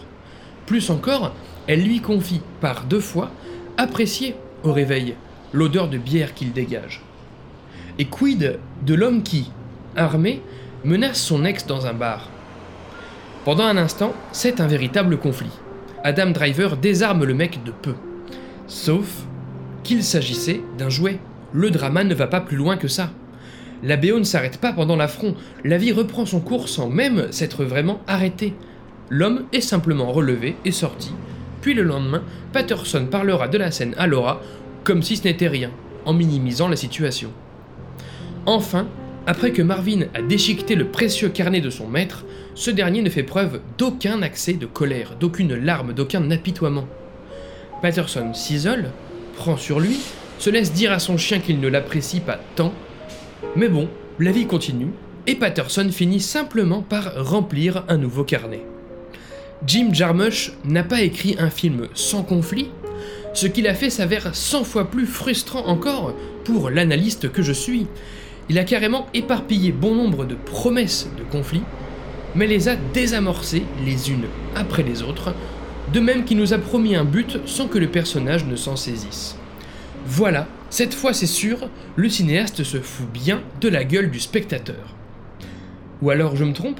Plus 0.66 0.90
encore, 0.90 1.36
elle 1.68 1.84
lui 1.84 2.00
confie 2.00 2.40
par 2.62 2.86
deux 2.86 3.02
fois 3.02 3.30
apprécier 3.76 4.36
au 4.64 4.72
réveil 4.72 5.16
l'odeur 5.52 5.90
de 5.90 5.98
bière 5.98 6.34
qu'il 6.34 6.54
dégage. 6.54 7.02
Et 7.98 8.06
quid 8.06 8.58
de 8.86 8.94
l'homme 8.94 9.22
qui, 9.22 9.52
armé, 9.98 10.42
menace 10.86 11.20
son 11.22 11.44
ex 11.44 11.68
dans 11.68 11.86
un 11.86 11.94
bar? 11.94 12.30
Pendant 13.44 13.66
un 13.66 13.76
instant, 13.76 14.14
c'est 14.32 14.62
un 14.62 14.68
véritable 14.68 15.18
conflit. 15.18 15.52
Adam 16.06 16.32
Driver 16.32 16.78
désarme 16.78 17.26
le 17.26 17.34
mec 17.34 17.64
de 17.66 17.72
peu. 17.72 17.96
Sauf 18.66 19.26
qu'il 19.84 20.06
s'agissait 20.06 20.62
d'un 20.78 20.90
jouet. 20.90 21.20
Le 21.52 21.70
drama 21.70 22.06
ne 22.06 22.16
va 22.16 22.28
pas 22.28 22.40
plus 22.40 22.56
loin 22.56 22.78
que 22.78 22.88
ça. 22.88 23.10
La 23.84 23.98
BO 23.98 24.20
ne 24.20 24.24
s'arrête 24.24 24.58
pas 24.58 24.74
pendant 24.74 24.96
l'affront, 24.96 25.36
la 25.64 25.78
vie 25.78 25.92
reprend 25.92 26.26
son 26.26 26.42
cours 26.42 26.68
sans 26.68 26.90
même 26.90 27.32
s'être 27.32 27.64
vraiment 27.64 28.02
arrêtée. 28.08 28.54
L'homme 29.10 29.46
est 29.54 29.62
simplement 29.62 30.12
relevé 30.12 30.56
et 30.66 30.72
sorti, 30.72 31.12
puis 31.62 31.74
le 31.74 31.84
lendemain, 31.84 32.24
Patterson 32.54 33.08
parlera 33.10 33.48
de 33.48 33.58
la 33.58 33.72
scène 33.72 33.96
à 33.98 34.08
Laura 34.08 34.42
comme 34.84 35.02
si 35.02 35.18
ce 35.18 35.24
n'était 35.24 35.48
rien, 35.48 35.72
en 36.06 36.14
minimisant 36.14 36.68
la 36.68 36.76
situation. 36.76 37.32
Enfin, 38.46 38.88
après 39.28 39.52
que 39.52 39.62
Marvin 39.62 40.06
a 40.14 40.22
déchiqueté 40.22 40.76
le 40.76 40.88
précieux 40.88 41.30
carnet 41.30 41.62
de 41.62 41.70
son 41.70 41.88
maître, 41.88 42.26
ce 42.56 42.72
dernier 42.72 43.02
ne 43.02 43.10
fait 43.10 43.24
preuve 43.24 43.62
d'aucun 43.78 44.22
accès 44.22 44.54
de 44.54 44.66
colère, 44.66 45.16
d'aucune 45.20 45.54
larme, 45.54 45.94
d'aucun 45.94 46.32
apitoiement. 46.32 46.88
Patterson 47.82 48.34
s'isole, 48.34 48.90
prend 49.36 49.56
sur 49.56 49.80
lui, 49.80 50.00
se 50.40 50.50
laisse 50.50 50.74
dire 50.74 50.92
à 50.92 51.00
son 51.00 51.18
chien 51.18 51.40
qu'il 51.40 51.60
ne 51.60 51.68
l'apprécie 51.68 52.22
pas 52.22 52.40
tant, 52.56 52.74
mais 53.56 53.70
bon, 53.70 53.88
la 54.20 54.32
vie 54.32 54.48
continue, 54.48 54.92
et 55.28 55.36
Patterson 55.36 55.90
finit 55.92 56.20
simplement 56.20 56.82
par 56.82 57.14
remplir 57.26 57.84
un 57.88 57.98
nouveau 57.98 58.24
carnet. 58.24 58.64
Jim 59.66 59.90
Jarmusch 59.92 60.54
n'a 60.64 60.84
pas 60.84 61.02
écrit 61.02 61.36
un 61.40 61.50
film 61.50 61.88
sans 61.94 62.24
conflit, 62.24 62.70
ce 63.34 63.48
qu'il 63.48 63.68
a 63.68 63.74
fait 63.74 63.90
s'avère 63.90 64.36
100 64.36 64.64
fois 64.64 64.90
plus 64.90 65.06
frustrant 65.06 65.66
encore 65.68 66.14
pour 66.46 66.70
l'analyste 66.70 67.32
que 67.32 67.42
je 67.42 67.54
suis. 67.54 67.86
Il 68.50 68.58
a 68.58 68.64
carrément 68.64 69.08
éparpillé 69.14 69.72
bon 69.72 69.94
nombre 69.94 70.26
de 70.26 70.36
promesses 70.36 71.08
de 71.18 71.24
conflits, 71.24 71.64
mais 72.36 72.48
les 72.48 72.68
a 72.68 72.76
désamorcées 72.94 73.64
les 73.86 74.12
unes 74.12 74.26
après 74.56 74.84
les 74.84 75.04
autres, 75.04 75.34
de 75.94 76.00
même 76.00 76.24
qu'il 76.24 76.38
nous 76.38 76.54
a 76.54 76.58
promis 76.58 76.96
un 76.96 77.06
but 77.06 77.40
sans 77.46 77.68
que 77.68 77.78
le 77.78 77.88
personnage 77.88 78.46
ne 78.46 78.56
s'en 78.56 78.76
saisisse. 78.76 79.39
Voilà, 80.12 80.48
cette 80.72 80.96
fois 80.96 81.14
c'est 81.14 81.28
sûr, 81.28 81.70
le 81.96 82.10
cinéaste 82.10 82.64
se 82.64 82.80
fout 82.82 83.08
bien 83.08 83.44
de 83.62 83.70
la 83.70 83.84
gueule 83.84 84.10
du 84.10 84.20
spectateur. 84.20 84.96
Ou 86.02 86.10
alors 86.10 86.36
je 86.36 86.44
me 86.46 86.52
trompe? 86.52 86.80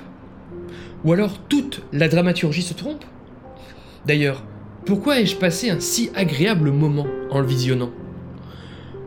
Ou 1.06 1.14
alors 1.14 1.38
toute 1.48 1.84
la 1.94 2.10
dramaturgie 2.10 2.64
se 2.64 2.74
trompe? 2.74 3.06
D'ailleurs, 4.08 4.44
pourquoi 4.88 5.20
ai-je 5.20 5.36
passé 5.36 5.70
un 5.70 5.80
si 5.80 6.10
agréable 6.16 6.72
moment 6.72 7.06
en 7.30 7.40
le 7.40 7.46
visionnant? 7.46 7.92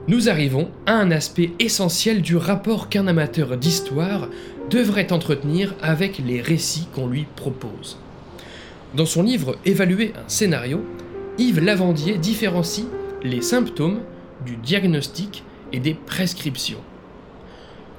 Nous 0.07 0.29
arrivons 0.29 0.71
à 0.87 0.93
un 0.93 1.11
aspect 1.11 1.51
essentiel 1.59 2.23
du 2.23 2.37
rapport 2.37 2.89
qu'un 2.89 3.09
amateur 3.09 3.57
d'histoire 3.57 4.29
devrait 4.71 5.13
entretenir 5.13 5.75
avec 5.83 6.19
les 6.25 6.41
récits 6.41 6.87
qu'on 6.95 7.09
lui 7.09 7.27
propose. 7.35 7.99
Dans 8.95 9.07
son 9.07 9.25
livre 9.25 9.57
Évaluer 9.65 10.13
un 10.15 10.29
scénario, 10.29 10.81
Yves 11.39 11.59
Lavandier 11.59 12.19
différencie 12.19 12.87
les 13.25 13.43
symptômes 13.43 14.01
du 14.45 14.57
diagnostic 14.57 15.45
et 15.73 15.81
des 15.81 15.95
prescriptions. 15.95 16.81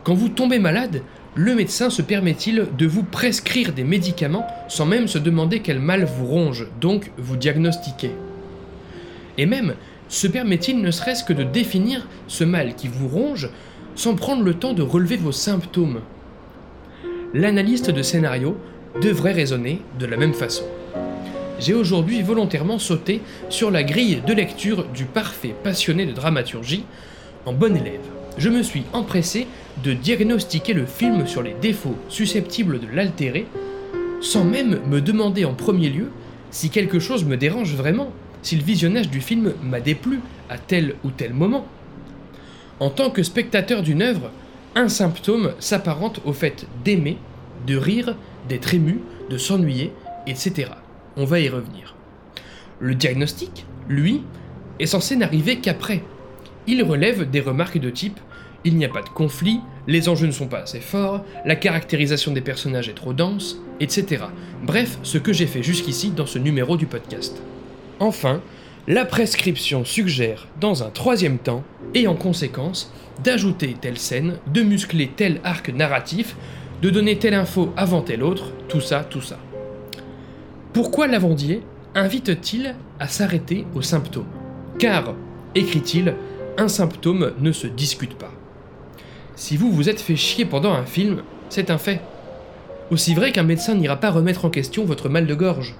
Quand 0.04 0.14
vous 0.14 0.30
tombez 0.30 0.60
malade, 0.60 1.02
le 1.36 1.56
médecin 1.56 1.90
se 1.90 2.02
permet-il 2.02 2.68
de 2.78 2.86
vous 2.86 3.04
prescrire 3.04 3.74
des 3.74 3.84
médicaments 3.84 4.46
sans 4.68 4.86
même 4.86 5.08
se 5.08 5.18
demander 5.18 5.62
quel 5.62 5.80
mal 5.80 6.04
vous 6.06 6.26
ronge, 6.26 6.68
donc 6.80 7.12
vous 7.18 7.38
diagnostiquer 7.38 8.12
Et 9.38 9.46
même, 9.46 9.74
se 10.10 10.28
permet-il 10.28 10.82
ne 10.82 10.92
serait-ce 10.92 11.24
que 11.24 11.34
de 11.34 11.44
définir 11.44 12.08
ce 12.28 12.44
mal 12.44 12.76
qui 12.76 12.88
vous 12.88 13.08
ronge 13.08 13.50
sans 13.96 14.16
prendre 14.16 14.44
le 14.44 14.54
temps 14.54 14.74
de 14.74 14.84
relever 14.84 15.18
vos 15.18 15.32
symptômes? 15.32 16.02
L'analyste 17.34 17.90
de 17.90 18.04
scénario 18.04 18.58
devrait 19.02 19.32
raisonner 19.32 19.82
de 19.98 20.06
la 20.06 20.18
même 20.18 20.34
façon. 20.34 20.66
J'ai 21.60 21.74
aujourd'hui 21.74 22.22
volontairement 22.22 22.80
sauté 22.80 23.22
sur 23.50 23.72
la 23.72 23.84
grille 23.84 24.22
de 24.26 24.34
lecture 24.34 24.86
du 24.86 25.06
parfait 25.06 25.56
passionné 25.64 26.06
de 26.06 26.12
dramaturgie 26.12 26.84
en 27.46 27.54
bon 27.54 27.76
élève 27.76 28.02
je 28.38 28.50
me 28.50 28.64
suis 28.64 28.84
empressé 28.94 29.48
de 29.84 29.94
diagnostiquer 29.94 30.74
le 30.74 30.86
film 30.86 31.28
sur 31.28 31.42
les 31.42 31.56
défauts 31.62 31.98
susceptibles 32.10 32.80
de 32.80 32.88
l'altérer, 32.94 33.46
sans 34.22 34.44
même 34.44 34.80
me 34.88 35.02
demander 35.02 35.46
en 35.46 35.54
premier 35.54 35.90
lieu 35.90 36.10
si 36.52 36.70
quelque 36.70 37.00
chose 37.00 37.26
me 37.26 37.38
dérange 37.38 37.74
vraiment, 37.74 38.12
si 38.42 38.56
le 38.56 38.64
visionnage 38.64 39.10
du 39.10 39.22
film 39.22 39.54
m'a 39.64 39.80
déplu 39.80 40.20
à 40.50 40.58
tel 40.58 40.96
ou 41.04 41.12
tel 41.12 41.34
moment. 41.34 41.66
En 42.80 42.90
tant 42.90 43.10
que 43.10 43.24
spectateur 43.24 43.82
d'une 43.82 44.02
œuvre, 44.02 44.32
un 44.76 44.90
symptôme 44.90 45.54
s'apparente 45.60 46.20
au 46.26 46.34
fait 46.34 46.66
d'aimer, 46.84 47.18
de 47.68 47.78
rire, 47.78 48.16
d'être 48.50 48.74
ému, 48.74 49.00
de 49.30 49.38
s'ennuyer, 49.38 49.94
etc. 50.28 50.70
On 51.18 51.26
va 51.26 51.40
y 51.40 51.50
revenir. 51.50 51.96
Le 52.80 52.96
diagnostic, 52.96 53.66
lui, 53.88 54.24
est 54.80 54.86
censé 54.86 55.16
n'arriver 55.16 55.58
qu'après, 55.58 56.04
il 56.68 56.84
relève 56.84 57.30
des 57.30 57.42
remarques 57.42 57.78
de 57.78 57.90
type 57.90 58.20
il 58.66 58.78
n'y 58.78 58.86
a 58.86 58.90
pas 58.90 59.02
de 59.02 59.10
conflit, 59.10 59.60
les 59.88 60.08
enjeux 60.10 60.28
ne 60.28 60.32
sont 60.32 60.48
pas 60.48 60.60
assez 60.60 60.80
forts, 60.80 61.24
la 61.46 61.56
caractérisation 61.56 62.32
des 62.32 62.42
personnages 62.42 62.88
est 62.88 62.94
trop 62.94 63.14
dense, 63.14 63.60
etc. 63.80 64.24
Bref, 64.64 64.98
ce 65.04 65.18
que 65.18 65.34
j'ai 65.34 65.48
fait 65.48 65.64
jusqu'ici 65.64 66.12
dans 66.12 66.26
ce 66.26 66.40
numéro 66.40 66.78
du 66.78 66.86
podcast. 66.86 67.42
Enfin, 68.00 68.42
la 68.88 69.06
prescription 69.06 69.86
suggère, 69.86 70.48
dans 70.60 70.84
un 70.84 70.90
troisième 70.90 71.40
temps, 71.40 71.64
et 71.94 72.08
en 72.08 72.16
conséquence, 72.16 72.92
d'ajouter 73.24 73.76
telle 73.80 73.98
scène, 73.98 74.38
de 74.48 74.62
muscler 74.62 75.12
tel 75.14 75.40
arc 75.44 75.70
narratif, 75.70 76.36
de 76.82 76.90
donner 76.90 77.18
telle 77.18 77.34
info 77.34 77.74
avant 77.78 78.02
telle 78.02 78.24
autre, 78.24 78.54
tout 78.68 78.82
ça, 78.82 79.04
tout 79.04 79.22
ça. 79.22 79.38
Pourquoi 80.74 81.06
Lavandier 81.06 81.62
invite-t-il 81.94 82.74
à 83.00 83.08
s'arrêter 83.08 83.68
aux 83.76 83.84
symptômes 83.84 84.26
Car, 84.80 85.14
écrit-il, 85.54 86.16
un 86.58 86.68
symptôme 86.68 87.34
ne 87.40 87.52
se 87.52 87.68
discute 87.68 88.16
pas. 88.16 88.32
Si 89.36 89.56
vous 89.56 89.72
vous 89.72 89.88
êtes 89.88 90.02
fait 90.02 90.16
chier 90.16 90.46
pendant 90.46 90.74
un 90.74 90.86
film, 90.86 91.22
c'est 91.50 91.70
un 91.70 91.78
fait. 91.78 92.02
Aussi 92.90 93.14
vrai 93.14 93.32
qu'un 93.32 93.44
médecin 93.44 93.76
n'ira 93.76 93.98
pas 93.98 94.10
remettre 94.10 94.46
en 94.46 94.50
question 94.50 94.84
votre 94.84 95.10
mal 95.10 95.28
de 95.28 95.36
gorge. 95.36 95.76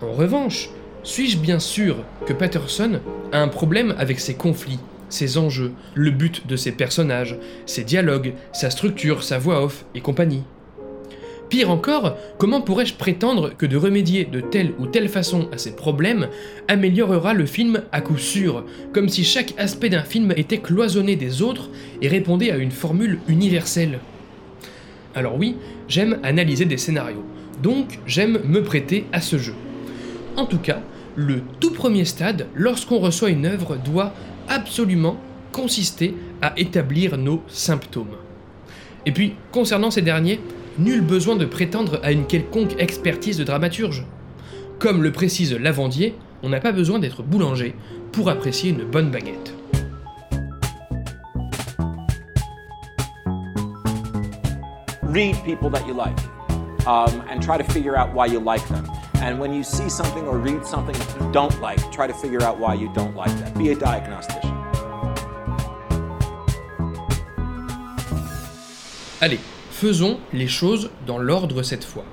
En 0.00 0.12
revanche, 0.12 0.70
suis-je 1.02 1.38
bien 1.38 1.58
sûr 1.58 1.96
que 2.24 2.32
Patterson 2.32 3.00
a 3.32 3.40
un 3.40 3.48
problème 3.48 3.96
avec 3.98 4.20
ses 4.20 4.34
conflits, 4.34 4.78
ses 5.08 5.38
enjeux, 5.38 5.72
le 5.94 6.12
but 6.12 6.46
de 6.46 6.54
ses 6.54 6.70
personnages, 6.70 7.36
ses 7.66 7.82
dialogues, 7.82 8.34
sa 8.52 8.70
structure, 8.70 9.24
sa 9.24 9.38
voix 9.38 9.60
off 9.60 9.84
et 9.96 10.00
compagnie? 10.00 10.44
Pire 11.48 11.70
encore, 11.70 12.16
comment 12.38 12.62
pourrais-je 12.62 12.94
prétendre 12.94 13.52
que 13.56 13.66
de 13.66 13.76
remédier 13.76 14.24
de 14.24 14.40
telle 14.40 14.72
ou 14.78 14.86
telle 14.86 15.08
façon 15.08 15.48
à 15.52 15.58
ces 15.58 15.76
problèmes 15.76 16.28
améliorera 16.68 17.34
le 17.34 17.46
film 17.46 17.82
à 17.92 18.00
coup 18.00 18.18
sûr, 18.18 18.64
comme 18.92 19.08
si 19.08 19.24
chaque 19.24 19.54
aspect 19.58 19.90
d'un 19.90 20.02
film 20.02 20.32
était 20.36 20.58
cloisonné 20.58 21.16
des 21.16 21.42
autres 21.42 21.70
et 22.00 22.08
répondait 22.08 22.50
à 22.50 22.56
une 22.56 22.70
formule 22.70 23.20
universelle? 23.28 24.00
Alors 25.14 25.36
oui, 25.36 25.56
j'aime 25.86 26.18
analyser 26.22 26.64
des 26.64 26.78
scénarios, 26.78 27.24
donc 27.62 28.00
j'aime 28.06 28.40
me 28.44 28.62
prêter 28.62 29.04
à 29.12 29.20
ce 29.20 29.38
jeu. 29.38 29.54
En 30.36 30.46
tout 30.46 30.58
cas, 30.58 30.80
le 31.14 31.42
tout 31.60 31.72
premier 31.72 32.04
stade, 32.04 32.48
lorsqu'on 32.54 32.98
reçoit 32.98 33.30
une 33.30 33.46
œuvre, 33.46 33.76
doit 33.76 34.12
absolument 34.48 35.16
consister 35.52 36.14
à 36.42 36.58
établir 36.58 37.16
nos 37.16 37.42
symptômes. 37.46 38.16
Et 39.06 39.12
puis, 39.12 39.34
concernant 39.52 39.92
ces 39.92 40.02
derniers, 40.02 40.40
nul 40.78 41.00
besoin 41.00 41.36
de 41.36 41.44
prétendre 41.44 42.00
à 42.02 42.12
une 42.12 42.26
quelconque 42.26 42.74
expertise 42.78 43.38
de 43.38 43.44
dramaturge. 43.44 44.04
Comme 44.78 45.02
le 45.02 45.12
précise 45.12 45.54
Lavandier, 45.54 46.14
on 46.42 46.48
n'a 46.48 46.60
pas 46.60 46.72
besoin 46.72 46.98
d'être 46.98 47.22
boulanger 47.22 47.74
pour 48.12 48.28
apprécier 48.28 48.70
une 48.70 48.84
bonne 48.84 49.10
baguette. 49.10 49.54
Read 55.02 55.36
people 55.44 55.70
that 55.70 55.86
you 55.86 55.94
like 55.94 56.18
um, 56.86 57.22
and 57.30 57.40
try 57.40 57.56
to 57.56 57.64
figure 57.72 57.96
out 57.96 58.12
why 58.12 58.26
you 58.26 58.40
like 58.40 58.66
them. 58.68 58.84
And 59.22 59.38
when 59.38 59.54
you 59.54 59.62
see 59.62 59.88
something 59.88 60.26
or 60.26 60.38
read 60.38 60.66
something 60.66 60.94
you 60.94 61.32
don't 61.32 61.58
like, 61.60 61.78
try 61.92 62.06
to 62.06 62.14
figure 62.14 62.42
out 62.42 62.58
why 62.58 62.74
you 62.74 62.90
don't 62.92 63.14
like 63.14 63.30
that. 63.38 63.56
Be 63.56 63.70
a 63.70 63.76
diagnostician. 63.76 64.50
Allez, 69.22 69.40
faisons 69.84 70.18
les 70.32 70.48
choses 70.48 70.88
dans 71.06 71.18
l'ordre 71.18 71.62
cette 71.62 71.84
fois. 71.84 72.06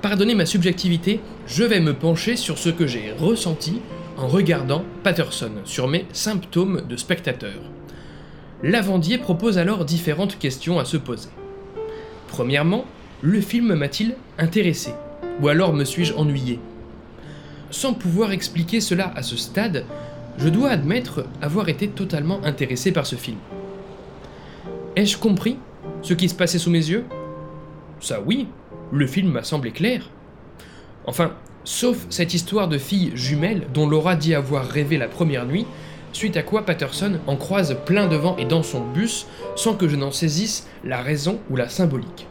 Pardonnez 0.00 0.34
ma 0.34 0.46
subjectivité, 0.46 1.20
je 1.46 1.64
vais 1.64 1.80
me 1.80 1.92
pencher 1.92 2.34
sur 2.34 2.56
ce 2.56 2.70
que 2.70 2.86
j'ai 2.86 3.12
ressenti 3.12 3.82
en 4.16 4.26
regardant 4.26 4.82
Patterson, 5.02 5.52
sur 5.66 5.86
mes 5.86 6.06
symptômes 6.14 6.80
de 6.88 6.96
spectateur. 6.96 7.60
Lavandier 8.62 9.18
propose 9.18 9.58
alors 9.58 9.84
différentes 9.84 10.38
questions 10.38 10.78
à 10.78 10.86
se 10.86 10.96
poser. 10.96 11.28
Premièrement, 12.28 12.86
le 13.20 13.42
film 13.42 13.74
m'a-t-il 13.74 14.14
intéressé? 14.38 14.94
Ou 15.42 15.48
alors 15.48 15.74
me 15.74 15.84
suis-je 15.84 16.14
ennuyé? 16.14 16.58
Sans 17.70 17.92
pouvoir 17.92 18.32
expliquer 18.32 18.80
cela 18.80 19.12
à 19.14 19.22
ce 19.22 19.36
stade, 19.36 19.84
je 20.38 20.48
dois 20.48 20.70
admettre 20.70 21.26
avoir 21.42 21.68
été 21.68 21.88
totalement 21.88 22.42
intéressé 22.44 22.92
par 22.92 23.04
ce 23.04 23.16
film. 23.16 23.36
Ai-je 24.96 25.18
compris? 25.18 25.58
Ce 26.02 26.14
qui 26.14 26.28
se 26.28 26.34
passait 26.34 26.58
sous 26.58 26.70
mes 26.70 26.88
yeux 26.90 27.04
Ça 28.00 28.20
oui, 28.20 28.48
le 28.92 29.06
film 29.06 29.30
m'a 29.30 29.44
semblé 29.44 29.70
clair. 29.70 30.10
Enfin, 31.06 31.32
sauf 31.64 32.06
cette 32.10 32.34
histoire 32.34 32.68
de 32.68 32.78
fille 32.78 33.12
jumelle 33.14 33.66
dont 33.72 33.88
Laura 33.88 34.16
dit 34.16 34.34
avoir 34.34 34.66
rêvé 34.66 34.98
la 34.98 35.08
première 35.08 35.46
nuit, 35.46 35.66
suite 36.12 36.36
à 36.36 36.42
quoi 36.42 36.66
Patterson 36.66 37.18
en 37.26 37.36
croise 37.36 37.76
plein 37.86 38.06
devant 38.06 38.36
et 38.36 38.44
dans 38.44 38.62
son 38.62 38.80
bus 38.80 39.26
sans 39.56 39.74
que 39.74 39.88
je 39.88 39.96
n'en 39.96 40.10
saisisse 40.10 40.68
la 40.84 41.00
raison 41.00 41.40
ou 41.50 41.56
la 41.56 41.68
symbolique. 41.68 42.26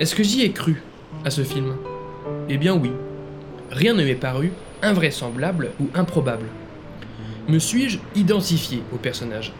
Est-ce 0.00 0.14
que 0.14 0.22
j'y 0.22 0.42
ai 0.42 0.50
cru 0.50 0.82
à 1.24 1.30
ce 1.30 1.42
film? 1.42 1.76
Eh 2.48 2.58
bien 2.58 2.74
oui. 2.74 2.90
Rien 3.70 3.94
ne 3.94 4.04
m'est 4.04 4.14
paru 4.14 4.52
invraisemblable 4.82 5.70
ou 5.80 5.88
improbable. 5.94 6.46
Me 7.48 7.58
suis-je 7.58 7.98
identifié 8.14 8.82
au 8.92 8.96
personnage? 8.96 9.52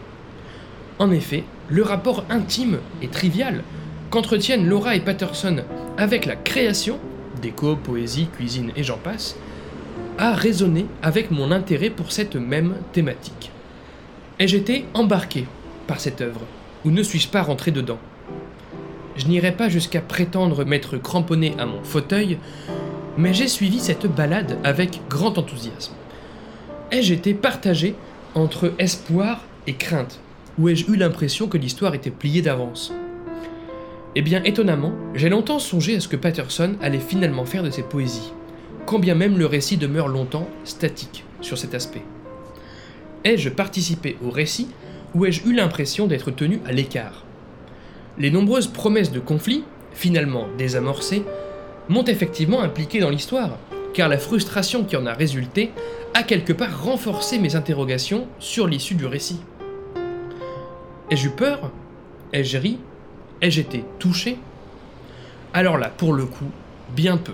En 0.97 1.11
effet, 1.11 1.43
le 1.69 1.83
rapport 1.83 2.25
intime 2.29 2.79
et 3.01 3.07
trivial 3.07 3.63
qu'entretiennent 4.09 4.67
Laura 4.67 4.95
et 4.95 5.01
Patterson 5.01 5.63
avec 5.97 6.25
la 6.25 6.35
création, 6.35 6.97
déco, 7.41 7.75
poésie, 7.75 8.27
cuisine 8.27 8.71
et 8.75 8.83
j'en 8.83 8.97
passe, 8.97 9.35
a 10.17 10.33
résonné 10.33 10.87
avec 11.01 11.31
mon 11.31 11.51
intérêt 11.51 11.89
pour 11.89 12.11
cette 12.11 12.35
même 12.35 12.75
thématique. 12.91 13.51
Ai-je 14.39 14.57
été 14.57 14.85
embarqué 14.93 15.45
par 15.85 15.99
cette 15.99 16.21
œuvre, 16.21 16.41
ou 16.85 16.91
ne 16.91 17.03
suis-je 17.03 17.29
pas 17.29 17.41
rentré 17.41 17.71
dedans? 17.71 17.99
Je 19.15 19.27
n'irai 19.27 19.51
pas 19.51 19.69
jusqu'à 19.69 20.01
prétendre 20.01 20.63
m'être 20.63 20.97
cramponné 20.97 21.53
à 21.59 21.65
mon 21.65 21.83
fauteuil, 21.83 22.39
mais 23.17 23.33
j'ai 23.33 23.47
suivi 23.47 23.79
cette 23.79 24.07
balade 24.07 24.57
avec 24.63 25.01
grand 25.09 25.37
enthousiasme. 25.37 25.93
Ai-je 26.91 27.13
été 27.13 27.33
partagé 27.33 27.95
entre 28.33 28.73
espoir 28.79 29.43
et 29.67 29.73
crainte, 29.73 30.19
ou 30.59 30.69
ai-je 30.69 30.91
eu 30.91 30.95
l'impression 30.95 31.47
que 31.47 31.57
l'histoire 31.57 31.95
était 31.95 32.11
pliée 32.11 32.41
d'avance 32.41 32.93
Eh 34.15 34.21
bien, 34.21 34.43
étonnamment, 34.43 34.93
j'ai 35.15 35.29
longtemps 35.29 35.59
songé 35.59 35.95
à 35.95 35.99
ce 35.99 36.07
que 36.07 36.15
Patterson 36.15 36.75
allait 36.81 36.99
finalement 36.99 37.45
faire 37.45 37.63
de 37.63 37.69
ses 37.69 37.83
poésies 37.83 38.33
quand 38.89 38.97
bien 38.97 39.13
même 39.13 39.37
le 39.37 39.45
récit 39.45 39.77
demeure 39.77 40.07
longtemps 40.07 40.49
statique 40.63 41.23
sur 41.41 41.59
cet 41.59 41.75
aspect. 41.75 42.01
Ai-je 43.23 43.49
participé 43.49 44.17
au 44.25 44.31
récit 44.31 44.67
ou 45.13 45.27
ai-je 45.27 45.47
eu 45.47 45.53
l'impression 45.53 46.07
d'être 46.07 46.31
tenu 46.31 46.59
à 46.65 46.71
l'écart? 46.71 47.23
Les 48.17 48.31
nombreuses 48.31 48.65
promesses 48.65 49.11
de 49.11 49.19
conflit, 49.19 49.63
finalement 49.93 50.47
désamorcées, 50.57 51.21
m'ont 51.87 52.03
effectivement 52.05 52.61
impliqué 52.61 52.99
dans 52.99 53.11
l'histoire, 53.11 53.59
car 53.93 54.09
la 54.09 54.17
frustration 54.17 54.83
qui 54.83 54.97
en 54.97 55.05
a 55.05 55.13
résulté 55.13 55.69
a 56.15 56.23
quelque 56.23 56.53
part 56.53 56.83
renforcé 56.83 57.37
mes 57.37 57.55
interrogations 57.55 58.25
sur 58.39 58.65
l'issue 58.65 58.95
du 58.95 59.05
récit. 59.05 59.39
Ai-je 61.11 61.27
eu 61.27 61.31
peur? 61.31 61.71
Ai-je 62.33 62.57
ri? 62.57 62.79
Ai-je 63.41 63.61
été 63.61 63.83
touché? 63.97 64.37
Alors 65.53 65.77
là, 65.77 65.89
pour 65.89 66.13
le 66.13 66.25
coup, 66.25 66.51
bien 66.95 67.17
peu. 67.17 67.33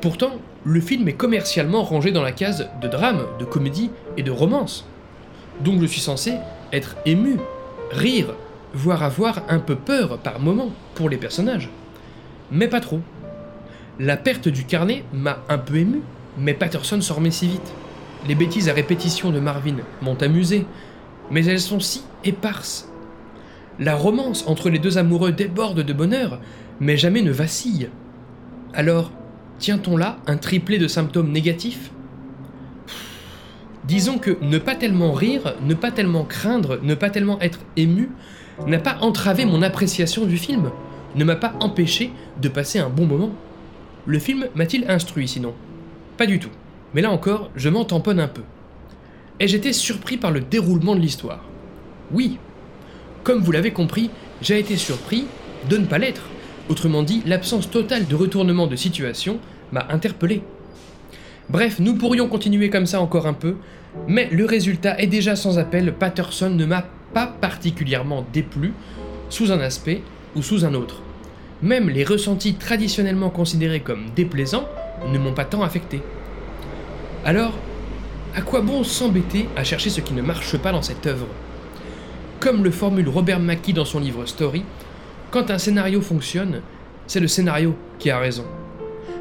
Pourtant, 0.00 0.32
le 0.64 0.80
film 0.80 1.08
est 1.08 1.14
commercialement 1.14 1.82
rangé 1.82 2.12
dans 2.12 2.22
la 2.22 2.30
case 2.30 2.68
de 2.80 2.86
drame, 2.86 3.24
de 3.40 3.44
comédie 3.44 3.90
et 4.16 4.22
de 4.22 4.30
romance. 4.30 4.86
Donc 5.60 5.80
je 5.80 5.86
suis 5.86 6.00
censé 6.00 6.34
être 6.72 6.96
ému, 7.06 7.38
rire, 7.90 8.34
voire 8.72 9.02
avoir 9.02 9.42
un 9.48 9.58
peu 9.58 9.74
peur 9.74 10.18
par 10.18 10.38
moment 10.38 10.70
pour 10.94 11.08
les 11.08 11.16
personnages. 11.16 11.70
Mais 12.52 12.68
pas 12.68 12.80
trop. 12.80 13.00
La 13.98 14.16
perte 14.16 14.48
du 14.48 14.64
carnet 14.64 15.04
m'a 15.12 15.38
un 15.48 15.58
peu 15.58 15.76
ému, 15.76 16.02
mais 16.38 16.54
Patterson 16.54 17.00
s'en 17.00 17.14
remet 17.14 17.30
si 17.30 17.48
vite. 17.48 17.72
Les 18.28 18.34
bêtises 18.34 18.68
à 18.68 18.72
répétition 18.72 19.30
de 19.30 19.40
Marvin 19.40 19.76
m'ont 20.02 20.20
amusé, 20.20 20.66
mais 21.30 21.44
elles 21.46 21.60
sont 21.60 21.80
si 21.80 22.02
éparses. 22.24 22.88
La 23.78 23.94
romance 23.96 24.44
entre 24.46 24.70
les 24.70 24.78
deux 24.78 24.98
amoureux 24.98 25.32
déborde 25.32 25.80
de 25.80 25.92
bonheur, 25.92 26.40
mais 26.80 26.96
jamais 26.96 27.22
ne 27.22 27.32
vacille. 27.32 27.88
Alors, 28.72 29.10
tient-on 29.58 29.96
là 29.96 30.18
un 30.26 30.36
triplé 30.36 30.78
de 30.78 30.88
symptômes 30.88 31.32
négatifs? 31.32 31.90
Disons 33.84 34.18
que 34.18 34.38
ne 34.40 34.58
pas 34.58 34.74
tellement 34.74 35.12
rire, 35.12 35.54
ne 35.62 35.74
pas 35.74 35.90
tellement 35.90 36.24
craindre, 36.24 36.78
ne 36.82 36.94
pas 36.94 37.10
tellement 37.10 37.40
être 37.40 37.60
ému, 37.76 38.10
n'a 38.66 38.78
pas 38.78 38.98
entravé 39.00 39.44
mon 39.44 39.62
appréciation 39.62 40.24
du 40.24 40.38
film, 40.38 40.70
ne 41.16 41.24
m'a 41.24 41.36
pas 41.36 41.54
empêché 41.60 42.12
de 42.40 42.48
passer 42.48 42.78
un 42.78 42.88
bon 42.88 43.06
moment. 43.06 43.30
Le 44.06 44.18
film 44.18 44.46
m'a-t-il 44.54 44.90
instruit 44.90 45.28
sinon? 45.28 45.54
Pas 46.16 46.26
du 46.26 46.38
tout. 46.38 46.50
Mais 46.94 47.02
là 47.02 47.10
encore, 47.10 47.50
je 47.56 47.68
m'en 47.68 47.84
tamponne 47.84 48.20
un 48.20 48.28
peu. 48.28 48.42
Et 49.40 49.48
j'étais 49.48 49.72
surpris 49.72 50.16
par 50.16 50.30
le 50.30 50.40
déroulement 50.40 50.94
de 50.94 51.00
l'histoire. 51.00 51.44
Oui. 52.12 52.38
Comme 53.24 53.40
vous 53.40 53.52
l'avez 53.52 53.72
compris, 53.72 54.10
j'ai 54.40 54.58
été 54.58 54.76
surpris 54.76 55.26
de 55.68 55.76
ne 55.76 55.86
pas 55.86 55.98
l'être. 55.98 56.22
Autrement 56.68 57.02
dit, 57.02 57.22
l'absence 57.26 57.70
totale 57.70 58.06
de 58.06 58.14
retournement 58.14 58.66
de 58.66 58.76
situation 58.76 59.38
m'a 59.72 59.86
interpellé. 59.90 60.42
Bref, 61.50 61.78
nous 61.78 61.94
pourrions 61.94 62.28
continuer 62.28 62.70
comme 62.70 62.86
ça 62.86 63.00
encore 63.00 63.26
un 63.26 63.34
peu, 63.34 63.56
mais 64.08 64.28
le 64.30 64.44
résultat 64.44 64.98
est 64.98 65.06
déjà 65.06 65.36
sans 65.36 65.58
appel, 65.58 65.92
Patterson 65.92 66.50
ne 66.50 66.64
m'a 66.64 66.86
pas 67.12 67.26
particulièrement 67.26 68.24
déplu, 68.32 68.72
sous 69.28 69.52
un 69.52 69.60
aspect 69.60 70.02
ou 70.34 70.42
sous 70.42 70.64
un 70.64 70.74
autre. 70.74 71.02
Même 71.62 71.88
les 71.88 72.04
ressentis 72.04 72.54
traditionnellement 72.54 73.30
considérés 73.30 73.80
comme 73.80 74.06
déplaisants 74.16 74.68
ne 75.12 75.18
m'ont 75.18 75.34
pas 75.34 75.44
tant 75.44 75.62
affecté. 75.62 76.02
Alors, 77.24 77.54
à 78.34 78.42
quoi 78.42 78.60
bon 78.60 78.82
s'embêter 78.82 79.48
à 79.56 79.62
chercher 79.62 79.90
ce 79.90 80.00
qui 80.00 80.12
ne 80.12 80.22
marche 80.22 80.56
pas 80.58 80.72
dans 80.72 80.82
cette 80.82 81.06
œuvre? 81.06 81.28
Comme 82.40 82.64
le 82.64 82.72
formule 82.72 83.08
Robert 83.08 83.38
Mackie 83.38 83.72
dans 83.72 83.84
son 83.84 84.00
livre 84.00 84.26
Story, 84.26 84.64
quand 85.30 85.50
un 85.50 85.58
scénario 85.58 86.00
fonctionne, 86.00 86.60
c'est 87.06 87.20
le 87.20 87.28
scénario 87.28 87.76
qui 87.98 88.10
a 88.10 88.18
raison. 88.18 88.44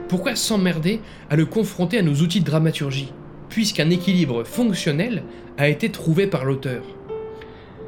Pourquoi 0.10 0.36
s'emmerder 0.36 1.00
à 1.30 1.36
le 1.36 1.46
confronter 1.46 2.00
à 2.00 2.02
nos 2.02 2.16
outils 2.16 2.40
de 2.40 2.46
dramaturgie, 2.46 3.14
puisqu'un 3.50 3.92
équilibre 3.92 4.44
fonctionnel 4.44 5.24
a 5.58 5.70
été 5.70 5.90
trouvé 5.90 6.26
par 6.26 6.44
l'auteur? 6.44 6.84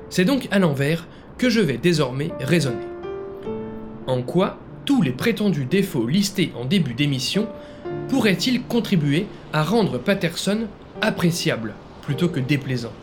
C'est 0.09 0.25
donc 0.25 0.47
à 0.51 0.59
l'envers 0.59 1.07
que 1.39 1.49
je 1.49 1.59
vais 1.59 1.77
désormais 1.77 2.31
raisonner. 2.39 2.85
En 4.05 4.21
quoi 4.21 4.59
tous 4.85 5.01
les 5.01 5.11
prétendus 5.11 5.65
défauts 5.65 6.05
listés 6.05 6.51
en 6.55 6.65
début 6.65 6.93
d'émission 6.93 7.47
pourraient-ils 8.09 8.61
contribuer 8.61 9.25
à 9.51 9.63
rendre 9.63 9.97
Patterson 9.97 10.67
appréciable 11.05 11.73
plutôt 12.01 12.29
que 12.29 12.39
déplaisant 12.39 12.93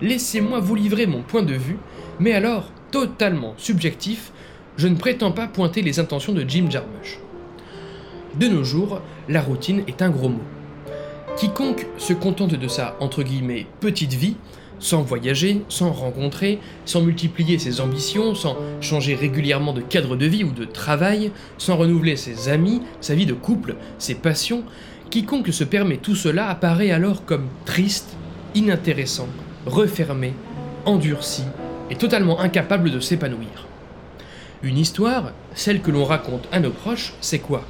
Laissez-moi 0.00 0.60
vous 0.60 0.74
livrer 0.74 1.06
mon 1.06 1.22
point 1.22 1.42
de 1.42 1.54
vue, 1.54 1.78
mais 2.20 2.32
alors 2.32 2.70
totalement 2.90 3.54
subjectif, 3.56 4.30
je 4.76 4.88
ne 4.88 4.96
prétends 4.96 5.32
pas 5.32 5.46
pointer 5.46 5.82
les 5.82 5.98
intentions 5.98 6.32
de 6.32 6.44
Jim 6.46 6.66
Jarmusch. 6.70 7.18
De 8.38 8.46
nos 8.46 8.62
jours, 8.62 9.00
la 9.28 9.40
routine 9.40 9.82
est 9.88 10.02
un 10.02 10.10
gros 10.10 10.28
mot. 10.28 10.44
Quiconque 11.36 11.86
se 11.96 12.12
contente 12.12 12.54
de 12.54 12.68
sa 12.68 12.96
petite 13.80 14.12
vie, 14.12 14.36
sans 14.78 15.02
voyager, 15.02 15.62
sans 15.68 15.90
rencontrer, 15.90 16.58
sans 16.84 17.00
multiplier 17.00 17.58
ses 17.58 17.80
ambitions, 17.80 18.34
sans 18.34 18.56
changer 18.80 19.14
régulièrement 19.14 19.72
de 19.72 19.80
cadre 19.80 20.16
de 20.16 20.26
vie 20.26 20.44
ou 20.44 20.52
de 20.52 20.64
travail, 20.64 21.32
sans 21.58 21.76
renouveler 21.76 22.16
ses 22.16 22.50
amis, 22.50 22.82
sa 23.00 23.14
vie 23.14 23.26
de 23.26 23.32
couple, 23.32 23.76
ses 23.98 24.14
passions, 24.14 24.64
quiconque 25.10 25.52
se 25.52 25.64
permet 25.64 25.96
tout 25.96 26.14
cela 26.14 26.48
apparaît 26.48 26.90
alors 26.90 27.24
comme 27.24 27.48
triste, 27.64 28.16
inintéressant, 28.54 29.28
refermé, 29.66 30.34
endurci 30.84 31.44
et 31.90 31.96
totalement 31.96 32.40
incapable 32.40 32.90
de 32.90 33.00
s'épanouir. 33.00 33.66
Une 34.62 34.78
histoire, 34.78 35.32
celle 35.54 35.80
que 35.80 35.90
l'on 35.90 36.04
raconte 36.04 36.48
à 36.50 36.60
nos 36.60 36.70
proches, 36.70 37.14
c'est 37.20 37.38
quoi? 37.38 37.64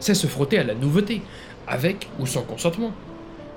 C'est 0.00 0.14
se 0.14 0.26
frotter 0.26 0.58
à 0.58 0.64
la 0.64 0.74
nouveauté, 0.74 1.22
avec 1.66 2.08
ou 2.18 2.26
sans 2.26 2.42
consentement. 2.42 2.92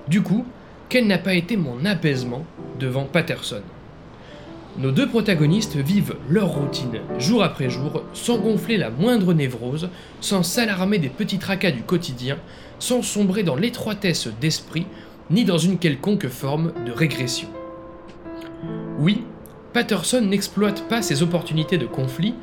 Du 0.08 0.22
coup, 0.22 0.46
quel 0.90 1.08
n'a 1.08 1.18
pas 1.18 1.34
été 1.34 1.58
mon 1.58 1.86
apaisement 1.86 2.46
devant 2.80 3.06
Patterson? 3.06 3.62
Nos 4.78 4.92
deux 4.92 5.08
protagonistes 5.08 5.76
vivent 5.76 6.16
leur 6.30 6.50
routine 6.50 7.00
jour 7.20 7.44
après 7.44 7.70
jour 7.70 8.04
sans 8.14 8.38
gonfler 8.38 8.78
la 8.78 8.90
moindre 8.90 9.34
névrose, 9.34 9.90
sans 10.20 10.42
s'alarmer 10.42 10.98
des 10.98 11.10
petits 11.10 11.38
tracas 11.38 11.72
du 11.72 11.84
quotidien, 11.84 12.38
sans 12.84 13.02
sombrer 13.02 13.44
dans 13.44 13.56
l'étroitesse 13.56 14.28
d'esprit 14.42 14.86
ni 15.30 15.46
dans 15.46 15.58
une 15.58 15.80
quelconque 15.80 16.28
forme 16.28 16.74
de 16.86 16.92
régression. 16.92 17.48
Oui, 19.00 19.24
Patterson 19.72 20.20
n'exploite 20.20 20.90
pas 20.90 21.02
ses 21.02 21.24
opportunités 21.24 21.78
de 21.78 21.86
conflit, 21.86 22.36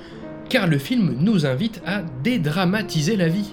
car 0.48 0.66
le 0.66 0.78
film 0.78 1.14
nous 1.18 1.44
invite 1.44 1.82
à 1.84 2.00
dédramatiser 2.24 3.16
la 3.16 3.28
vie. 3.28 3.52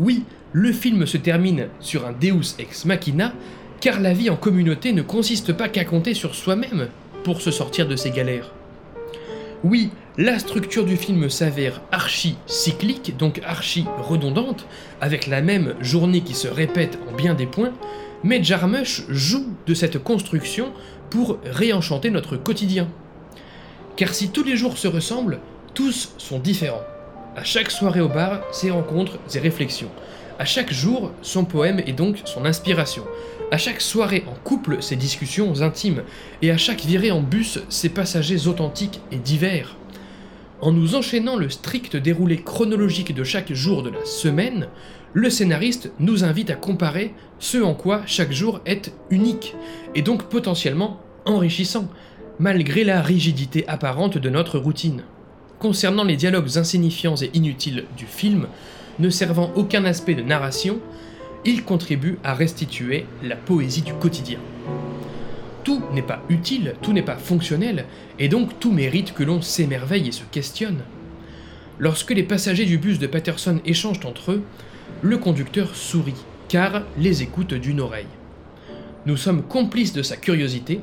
Oui, 0.00 0.24
le 0.52 0.72
film 0.72 1.06
se 1.06 1.18
termine 1.18 1.68
sur 1.78 2.04
un 2.04 2.12
Deus 2.12 2.56
ex 2.58 2.84
machina, 2.84 3.32
car 3.80 4.00
la 4.00 4.12
vie 4.12 4.28
en 4.28 4.36
communauté 4.36 4.92
ne 4.92 5.02
consiste 5.02 5.52
pas 5.52 5.68
qu'à 5.68 5.84
compter 5.84 6.14
sur 6.14 6.34
soi-même 6.34 6.88
pour 7.22 7.40
se 7.40 7.52
sortir 7.52 7.86
de 7.86 7.94
ses 7.94 8.10
galères. 8.10 8.50
Oui, 9.62 9.90
la 10.20 10.38
structure 10.38 10.84
du 10.84 10.98
film 10.98 11.30
s'avère 11.30 11.80
archi 11.92 12.36
cyclique, 12.44 13.16
donc 13.16 13.40
archi 13.42 13.86
redondante, 14.02 14.66
avec 15.00 15.26
la 15.26 15.40
même 15.40 15.74
journée 15.80 16.20
qui 16.20 16.34
se 16.34 16.46
répète 16.46 16.98
en 17.08 17.16
bien 17.16 17.32
des 17.32 17.46
points, 17.46 17.72
mais 18.22 18.44
Jarmusch 18.44 19.04
joue 19.08 19.46
de 19.66 19.72
cette 19.72 19.98
construction 19.98 20.74
pour 21.08 21.38
réenchanter 21.42 22.10
notre 22.10 22.36
quotidien. 22.36 22.86
Car 23.96 24.12
si 24.12 24.28
tous 24.28 24.44
les 24.44 24.58
jours 24.58 24.76
se 24.76 24.88
ressemblent, 24.88 25.40
tous 25.72 26.12
sont 26.18 26.38
différents. 26.38 26.84
À 27.34 27.42
chaque 27.42 27.70
soirée 27.70 28.02
au 28.02 28.08
bar, 28.08 28.42
ses 28.52 28.70
rencontres, 28.70 29.18
ses 29.26 29.40
réflexions. 29.40 29.90
À 30.38 30.44
chaque 30.44 30.70
jour, 30.70 31.12
son 31.22 31.46
poème 31.46 31.82
et 31.86 31.94
donc 31.94 32.20
son 32.26 32.44
inspiration. 32.44 33.04
À 33.50 33.56
chaque 33.56 33.80
soirée 33.80 34.24
en 34.26 34.34
couple, 34.34 34.82
ses 34.82 34.96
discussions 34.96 35.62
intimes. 35.62 36.02
Et 36.42 36.50
à 36.50 36.58
chaque 36.58 36.82
virée 36.82 37.10
en 37.10 37.22
bus, 37.22 37.58
ses 37.70 37.88
passagers 37.88 38.48
authentiques 38.48 39.00
et 39.12 39.16
divers. 39.16 39.76
En 40.62 40.72
nous 40.72 40.94
enchaînant 40.94 41.36
le 41.36 41.48
strict 41.48 41.96
déroulé 41.96 42.42
chronologique 42.42 43.14
de 43.14 43.24
chaque 43.24 43.52
jour 43.52 43.82
de 43.82 43.88
la 43.88 44.04
semaine, 44.04 44.68
le 45.14 45.30
scénariste 45.30 45.90
nous 45.98 46.22
invite 46.22 46.50
à 46.50 46.54
comparer 46.54 47.14
ce 47.38 47.56
en 47.58 47.72
quoi 47.72 48.02
chaque 48.04 48.32
jour 48.32 48.60
est 48.66 48.92
unique, 49.08 49.54
et 49.94 50.02
donc 50.02 50.24
potentiellement 50.24 51.00
enrichissant, 51.24 51.88
malgré 52.38 52.84
la 52.84 53.00
rigidité 53.00 53.66
apparente 53.68 54.18
de 54.18 54.28
notre 54.28 54.58
routine. 54.58 55.02
Concernant 55.58 56.04
les 56.04 56.16
dialogues 56.16 56.58
insignifiants 56.58 57.16
et 57.16 57.30
inutiles 57.32 57.84
du 57.96 58.04
film, 58.04 58.46
ne 58.98 59.08
servant 59.08 59.52
aucun 59.56 59.86
aspect 59.86 60.14
de 60.14 60.22
narration, 60.22 60.78
il 61.46 61.64
contribue 61.64 62.18
à 62.22 62.34
restituer 62.34 63.06
la 63.22 63.36
poésie 63.36 63.82
du 63.82 63.94
quotidien. 63.94 64.38
Tout 65.64 65.82
n'est 65.92 66.02
pas 66.02 66.22
utile, 66.28 66.74
tout 66.82 66.92
n'est 66.92 67.02
pas 67.02 67.16
fonctionnel, 67.16 67.84
et 68.18 68.28
donc 68.28 68.58
tout 68.60 68.72
mérite 68.72 69.12
que 69.12 69.22
l'on 69.22 69.42
s'émerveille 69.42 70.08
et 70.08 70.12
se 70.12 70.24
questionne. 70.30 70.82
Lorsque 71.78 72.10
les 72.10 72.22
passagers 72.22 72.66
du 72.66 72.78
bus 72.78 72.98
de 72.98 73.06
Patterson 73.06 73.60
échangent 73.64 74.04
entre 74.04 74.32
eux, 74.32 74.42
le 75.02 75.18
conducteur 75.18 75.74
sourit, 75.74 76.24
car 76.48 76.82
les 76.98 77.22
écoute 77.22 77.54
d'une 77.54 77.80
oreille. 77.80 78.06
Nous 79.06 79.16
sommes 79.16 79.42
complices 79.42 79.92
de 79.92 80.02
sa 80.02 80.16
curiosité, 80.16 80.80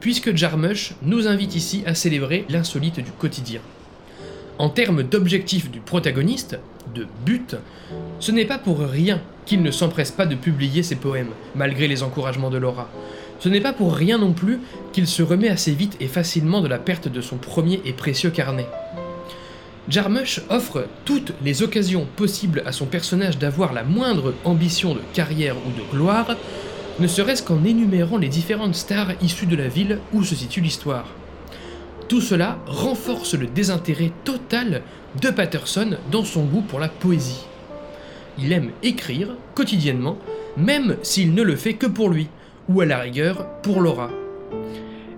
puisque 0.00 0.34
Jarmusch 0.34 0.94
nous 1.02 1.26
invite 1.26 1.54
ici 1.54 1.82
à 1.86 1.94
célébrer 1.94 2.46
l'insolite 2.48 3.00
du 3.00 3.10
quotidien. 3.10 3.60
En 4.58 4.70
termes 4.70 5.02
d'objectif 5.02 5.70
du 5.70 5.80
protagoniste, 5.80 6.58
de 6.94 7.06
but, 7.24 7.56
ce 8.18 8.32
n'est 8.32 8.44
pas 8.44 8.58
pour 8.58 8.80
rien 8.80 9.20
qu'il 9.44 9.62
ne 9.62 9.70
s'empresse 9.70 10.10
pas 10.10 10.26
de 10.26 10.34
publier 10.34 10.82
ses 10.82 10.96
poèmes, 10.96 11.30
malgré 11.54 11.88
les 11.88 12.02
encouragements 12.02 12.50
de 12.50 12.58
Laura. 12.58 12.88
Ce 13.38 13.48
n'est 13.48 13.60
pas 13.60 13.72
pour 13.72 13.94
rien 13.94 14.18
non 14.18 14.32
plus 14.32 14.58
qu'il 14.92 15.06
se 15.06 15.22
remet 15.22 15.48
assez 15.48 15.72
vite 15.72 15.96
et 16.00 16.08
facilement 16.08 16.60
de 16.60 16.68
la 16.68 16.78
perte 16.78 17.08
de 17.08 17.20
son 17.20 17.36
premier 17.36 17.80
et 17.84 17.92
précieux 17.92 18.30
carnet. 18.30 18.66
Jarmusch 19.88 20.42
offre 20.50 20.86
toutes 21.04 21.32
les 21.42 21.62
occasions 21.62 22.06
possibles 22.16 22.62
à 22.66 22.72
son 22.72 22.84
personnage 22.84 23.38
d'avoir 23.38 23.72
la 23.72 23.84
moindre 23.84 24.34
ambition 24.44 24.94
de 24.94 25.00
carrière 25.14 25.56
ou 25.56 25.70
de 25.70 25.96
gloire, 25.96 26.36
ne 26.98 27.06
serait-ce 27.06 27.42
qu'en 27.42 27.64
énumérant 27.64 28.18
les 28.18 28.28
différentes 28.28 28.74
stars 28.74 29.12
issues 29.22 29.46
de 29.46 29.56
la 29.56 29.68
ville 29.68 30.00
où 30.12 30.24
se 30.24 30.34
situe 30.34 30.60
l'histoire. 30.60 31.06
Tout 32.08 32.20
cela 32.20 32.58
renforce 32.66 33.34
le 33.34 33.46
désintérêt 33.46 34.12
total 34.24 34.82
de 35.22 35.30
Patterson 35.30 35.96
dans 36.10 36.24
son 36.24 36.44
goût 36.44 36.62
pour 36.62 36.80
la 36.80 36.88
poésie. 36.88 37.44
Il 38.38 38.52
aime 38.52 38.70
écrire 38.82 39.28
quotidiennement, 39.54 40.18
même 40.56 40.96
s'il 41.02 41.34
ne 41.34 41.42
le 41.42 41.56
fait 41.56 41.74
que 41.74 41.86
pour 41.86 42.08
lui, 42.08 42.28
ou 42.68 42.80
à 42.80 42.86
la 42.86 42.98
rigueur 42.98 43.46
pour 43.62 43.80
Laura. 43.80 44.10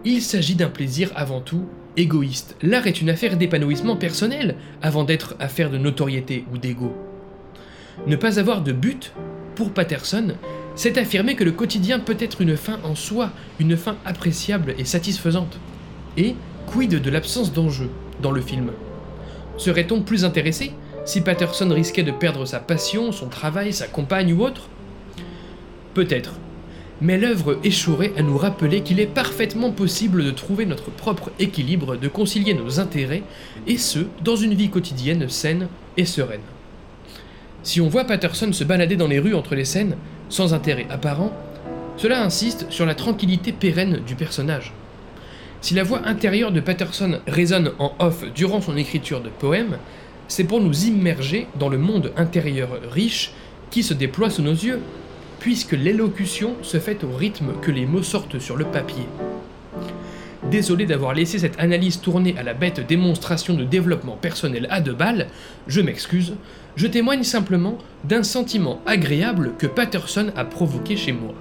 Il 0.05 0.23
s'agit 0.23 0.55
d'un 0.55 0.69
plaisir 0.69 1.11
avant 1.15 1.41
tout 1.41 1.67
égoïste. 1.97 2.57
L'art 2.63 2.87
est 2.87 3.01
une 3.01 3.11
affaire 3.11 3.37
d'épanouissement 3.37 3.97
personnel 3.97 4.57
avant 4.83 5.05
d'être 5.05 5.35
affaire 5.41 5.71
de 5.71 5.79
notoriété 5.79 6.45
ou 6.53 6.59
d'ego. 6.59 6.95
Ne 8.07 8.17
pas 8.17 8.39
avoir 8.39 8.63
de 8.63 8.73
but, 8.73 9.13
pour 9.57 9.73
Patterson, 9.73 10.35
c'est 10.75 10.97
affirmer 10.97 11.35
que 11.35 11.45
le 11.45 11.53
quotidien 11.53 11.99
peut 11.99 12.17
être 12.19 12.41
une 12.41 12.57
fin 12.57 12.79
en 12.85 12.95
soi, 12.95 13.31
une 13.59 13.77
fin 13.77 13.97
appréciable 14.05 14.75
et 14.79 14.85
satisfaisante. 14.85 15.59
Et 16.17 16.35
quid 16.67 16.91
de 16.91 17.11
l'absence 17.11 17.53
d'enjeu 17.53 17.91
dans 18.23 18.31
le 18.31 18.41
film? 18.41 18.71
Serait-on 19.59 20.01
plus 20.01 20.25
intéressé 20.25 20.73
si 21.05 21.21
Patterson 21.21 21.69
risquait 21.71 22.03
de 22.03 22.13
perdre 22.13 22.47
sa 22.47 22.61
passion, 22.61 23.13
son 23.13 23.29
travail, 23.29 23.73
sa 23.73 23.89
compagne 23.89 24.33
ou 24.33 24.43
autre? 24.43 24.69
Peut-être, 25.93 26.35
mais 27.01 27.19
l'œuvre 27.19 27.59
échouerait 27.65 28.13
à 28.17 28.23
nous 28.23 28.37
rappeler 28.37 28.83
qu'il 28.83 29.01
est 29.01 29.07
parfaitement 29.07 29.71
possible 29.71 30.25
de 30.25 30.31
trouver 30.31 30.67
notre 30.67 30.91
propre 30.91 31.31
équilibre, 31.39 31.97
de 31.97 32.09
concilier 32.09 32.55
nos 32.55 32.79
intérêts, 32.79 33.23
et 33.67 33.79
ce, 33.79 34.01
dans 34.23 34.37
une 34.37 34.55
vie 34.55 34.69
quotidienne 34.69 35.29
saine 35.29 35.69
et 35.97 36.05
sereine. 36.05 36.41
Si 37.63 37.81
on 37.81 37.89
voit 37.89 38.05
Patterson 38.05 38.53
se 38.53 38.65
balader 38.65 38.97
dans 38.97 39.09
les 39.09 39.19
rues 39.19 39.35
entre 39.35 39.55
les 39.55 39.65
scènes, 39.65 39.97
sans 40.29 40.55
intérêt 40.55 40.87
apparent, 40.91 41.33
cela 41.97 42.23
insiste 42.23 42.67
sur 42.71 42.87
la 42.87 42.95
tranquillité 42.95 43.53
pérenne 43.53 44.01
du 44.07 44.15
personnage. 44.15 44.73
Si 45.61 45.75
la 45.75 45.83
voix 45.83 46.07
intérieure 46.07 46.53
de 46.53 46.61
Patterson 46.61 47.21
résonne 47.27 47.73
en 47.79 47.93
off 47.99 48.25
durant 48.35 48.63
son 48.63 48.79
écriture 48.79 49.21
de 49.21 49.29
poèmes, 49.29 49.77
c'est 50.27 50.45
pour 50.45 50.61
nous 50.61 50.87
immerger 50.87 51.47
dans 51.59 51.69
le 51.69 51.77
monde 51.77 52.13
intérieur 52.17 52.71
riche 52.91 53.33
qui 53.71 53.83
se 53.83 53.93
déploie 53.93 54.31
sous 54.31 54.43
nos 54.43 54.53
yeux, 54.53 54.81
puisque 55.41 55.73
l'élocution 55.73 56.55
se 56.63 56.79
fait 56.79 57.03
au 57.03 57.11
rythme 57.17 57.55
que 57.61 57.71
les 57.71 57.87
mots 57.87 58.03
sortent 58.03 58.39
sur 58.39 58.57
le 58.57 58.67
papier. 58.67 59.07
Désolé 60.51 60.87
d'avoir 60.87 61.15
laissé 61.15 61.39
cette 61.39 61.59
analyse 61.59 62.01
tourner 62.01 62.35
à 62.39 62.43
la 62.43 62.55
bête 62.55 62.87
démonstration 62.87 63.55
de 63.55 63.65
développement 63.65 64.17
personnel 64.17 64.67
à 64.71 64.81
deux 64.81 64.95
balles, 64.95 65.29
je 65.67 65.81
m'excuse, 65.81 66.35
je 66.77 66.87
témoigne 66.87 67.25
simplement 67.25 67.79
d'un 68.05 68.23
sentiment 68.23 68.81
agréable 68.87 69.53
que 69.59 69.67
Patterson 69.67 70.31
a 70.37 70.45
provoqué 70.45 70.97
chez 70.97 71.13
moi. 71.13 71.35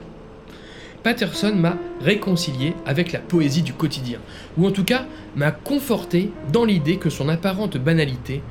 Patterson 1.03 1.53
m'a 1.55 1.77
réconcilié 2.01 2.73
avec 2.85 3.11
la 3.11 3.19
poésie 3.19 3.61
du 3.61 3.73
quotidien, 3.73 4.19
ou 4.57 4.67
en 4.67 4.71
tout 4.71 4.83
cas 4.83 5.05
m'a 5.35 5.51
conforté 5.51 6.31
dans 6.51 6.65
l'idée 6.65 6.97
que 6.97 7.09
son 7.09 7.29
apparente 7.29 7.77
banalité 7.77 8.41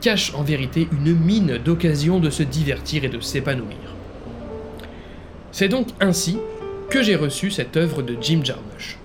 cache 0.00 0.32
en 0.34 0.42
vérité 0.42 0.88
une 0.92 1.14
mine 1.16 1.58
d'occasions 1.58 2.20
de 2.20 2.30
se 2.30 2.44
divertir 2.44 3.04
et 3.04 3.08
de 3.08 3.20
s'épanouir. 3.20 3.95
C'est 5.58 5.68
donc 5.68 5.86
ainsi 6.00 6.36
que 6.90 7.02
j'ai 7.02 7.16
reçu 7.16 7.50
cette 7.50 7.78
œuvre 7.78 8.02
de 8.02 8.14
Jim 8.20 8.40
Jarmusch. 8.44 8.98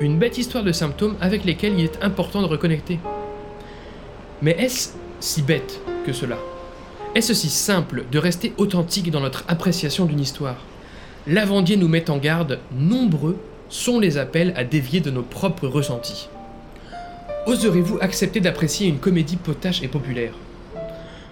Une 0.00 0.18
bête 0.18 0.36
histoire 0.36 0.64
de 0.64 0.72
symptômes 0.72 1.14
avec 1.20 1.44
lesquels 1.44 1.78
il 1.78 1.84
est 1.84 2.02
important 2.02 2.42
de 2.42 2.48
reconnecter. 2.48 2.98
Mais 4.42 4.56
est-ce 4.58 4.94
si 5.20 5.42
bête 5.42 5.80
que 6.04 6.12
cela? 6.12 6.38
Est-ce 7.14 7.34
si 7.34 7.48
simple 7.48 8.04
de 8.10 8.18
rester 8.18 8.52
authentique 8.56 9.12
dans 9.12 9.20
notre 9.20 9.44
appréciation 9.46 10.06
d'une 10.06 10.18
histoire? 10.18 10.56
Lavandier 11.28 11.76
nous 11.76 11.86
met 11.86 12.10
en 12.10 12.18
garde, 12.18 12.58
nombreux 12.76 13.38
sont 13.68 14.00
les 14.00 14.18
appels 14.18 14.54
à 14.56 14.64
dévier 14.64 14.98
de 14.98 15.12
nos 15.12 15.22
propres 15.22 15.68
ressentis. 15.68 16.28
Oserez-vous 17.46 17.98
accepter 18.00 18.40
d'apprécier 18.40 18.88
une 18.88 18.98
comédie 18.98 19.36
potache 19.36 19.84
et 19.84 19.88
populaire? 19.88 20.32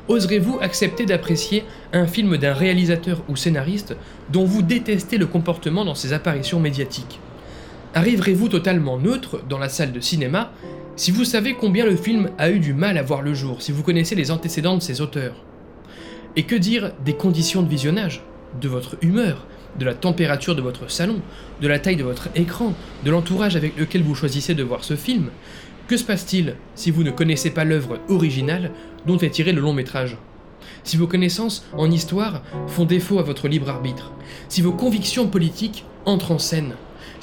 Oserez-vous 0.07 0.59
accepter 0.61 1.07
d'apprécier 1.07 1.65
un 1.95 2.07
film 2.07 2.37
d'un 2.37 2.53
réalisateur 2.53 3.23
ou 3.29 3.37
scénariste 3.37 3.97
dont 4.31 4.45
vous 4.45 4.61
détestez 4.61 5.17
le 5.17 5.27
comportement 5.27 5.85
dans 5.85 5.95
ses 5.95 6.13
apparitions 6.13 6.61
médiatiques? 6.61 7.21
Arriverez-vous 7.95 8.49
totalement 8.49 8.99
neutre 8.99 9.41
dans 9.49 9.59
la 9.59 9.69
salle 9.71 9.93
de 9.93 10.01
cinéma 10.01 10.53
si 10.97 11.11
vous 11.11 11.25
savez 11.25 11.55
combien 11.55 11.87
le 11.87 11.97
film 11.97 12.31
a 12.39 12.51
eu 12.51 12.61
du 12.61 12.75
mal 12.75 12.99
à 12.99 13.03
voir 13.03 13.23
le 13.23 13.35
jour, 13.35 13.63
si 13.63 13.73
vous 13.73 13.83
connaissez 13.83 14.15
les 14.15 14.31
antécédents 14.31 14.77
de 14.77 14.83
ses 14.83 15.01
auteurs? 15.01 15.43
Et 16.37 16.43
que 16.43 16.55
dire 16.55 16.93
des 17.05 17.15
conditions 17.15 17.63
de 17.63 17.69
visionnage, 17.69 18.23
de 18.61 18.69
votre 18.69 18.97
humeur, 19.01 19.47
de 19.79 19.85
la 19.85 19.95
température 19.95 20.55
de 20.55 20.63
votre 20.63 20.91
salon, 20.91 21.21
de 21.61 21.69
la 21.69 21.79
taille 21.79 21.97
de 21.97 22.05
votre 22.05 22.29
écran, 22.35 22.75
de 23.05 23.11
l'entourage 23.11 23.57
avec 23.57 23.77
lequel 23.77 24.03
vous 24.03 24.15
choisissez 24.15 24.55
de 24.55 24.63
voir 24.63 24.85
ce 24.85 24.95
film, 24.97 25.31
que 25.89 25.97
se 25.97 26.05
passe-t-il 26.05 26.55
si 26.75 26.91
vous 26.91 27.03
ne 27.03 27.11
connaissez 27.11 27.51
pas 27.51 27.65
l'œuvre 27.65 27.99
originale 28.09 28.71
dont 29.07 29.19
est 29.19 29.31
tiré 29.31 29.53
le 29.53 29.61
long 29.61 29.73
métrage 29.73 30.17
Si 30.83 30.97
vos 30.97 31.07
connaissances 31.07 31.65
en 31.73 31.91
histoire 31.91 32.43
font 32.67 32.85
défaut 32.85 33.19
à 33.19 33.23
votre 33.23 33.49
libre 33.49 33.69
arbitre 33.69 34.13
Si 34.49 34.63
vos 34.63 34.73
convictions 34.73 35.29
politiques 35.29 35.85
entrent 36.07 36.33
en 36.33 36.39
scène 36.39 36.75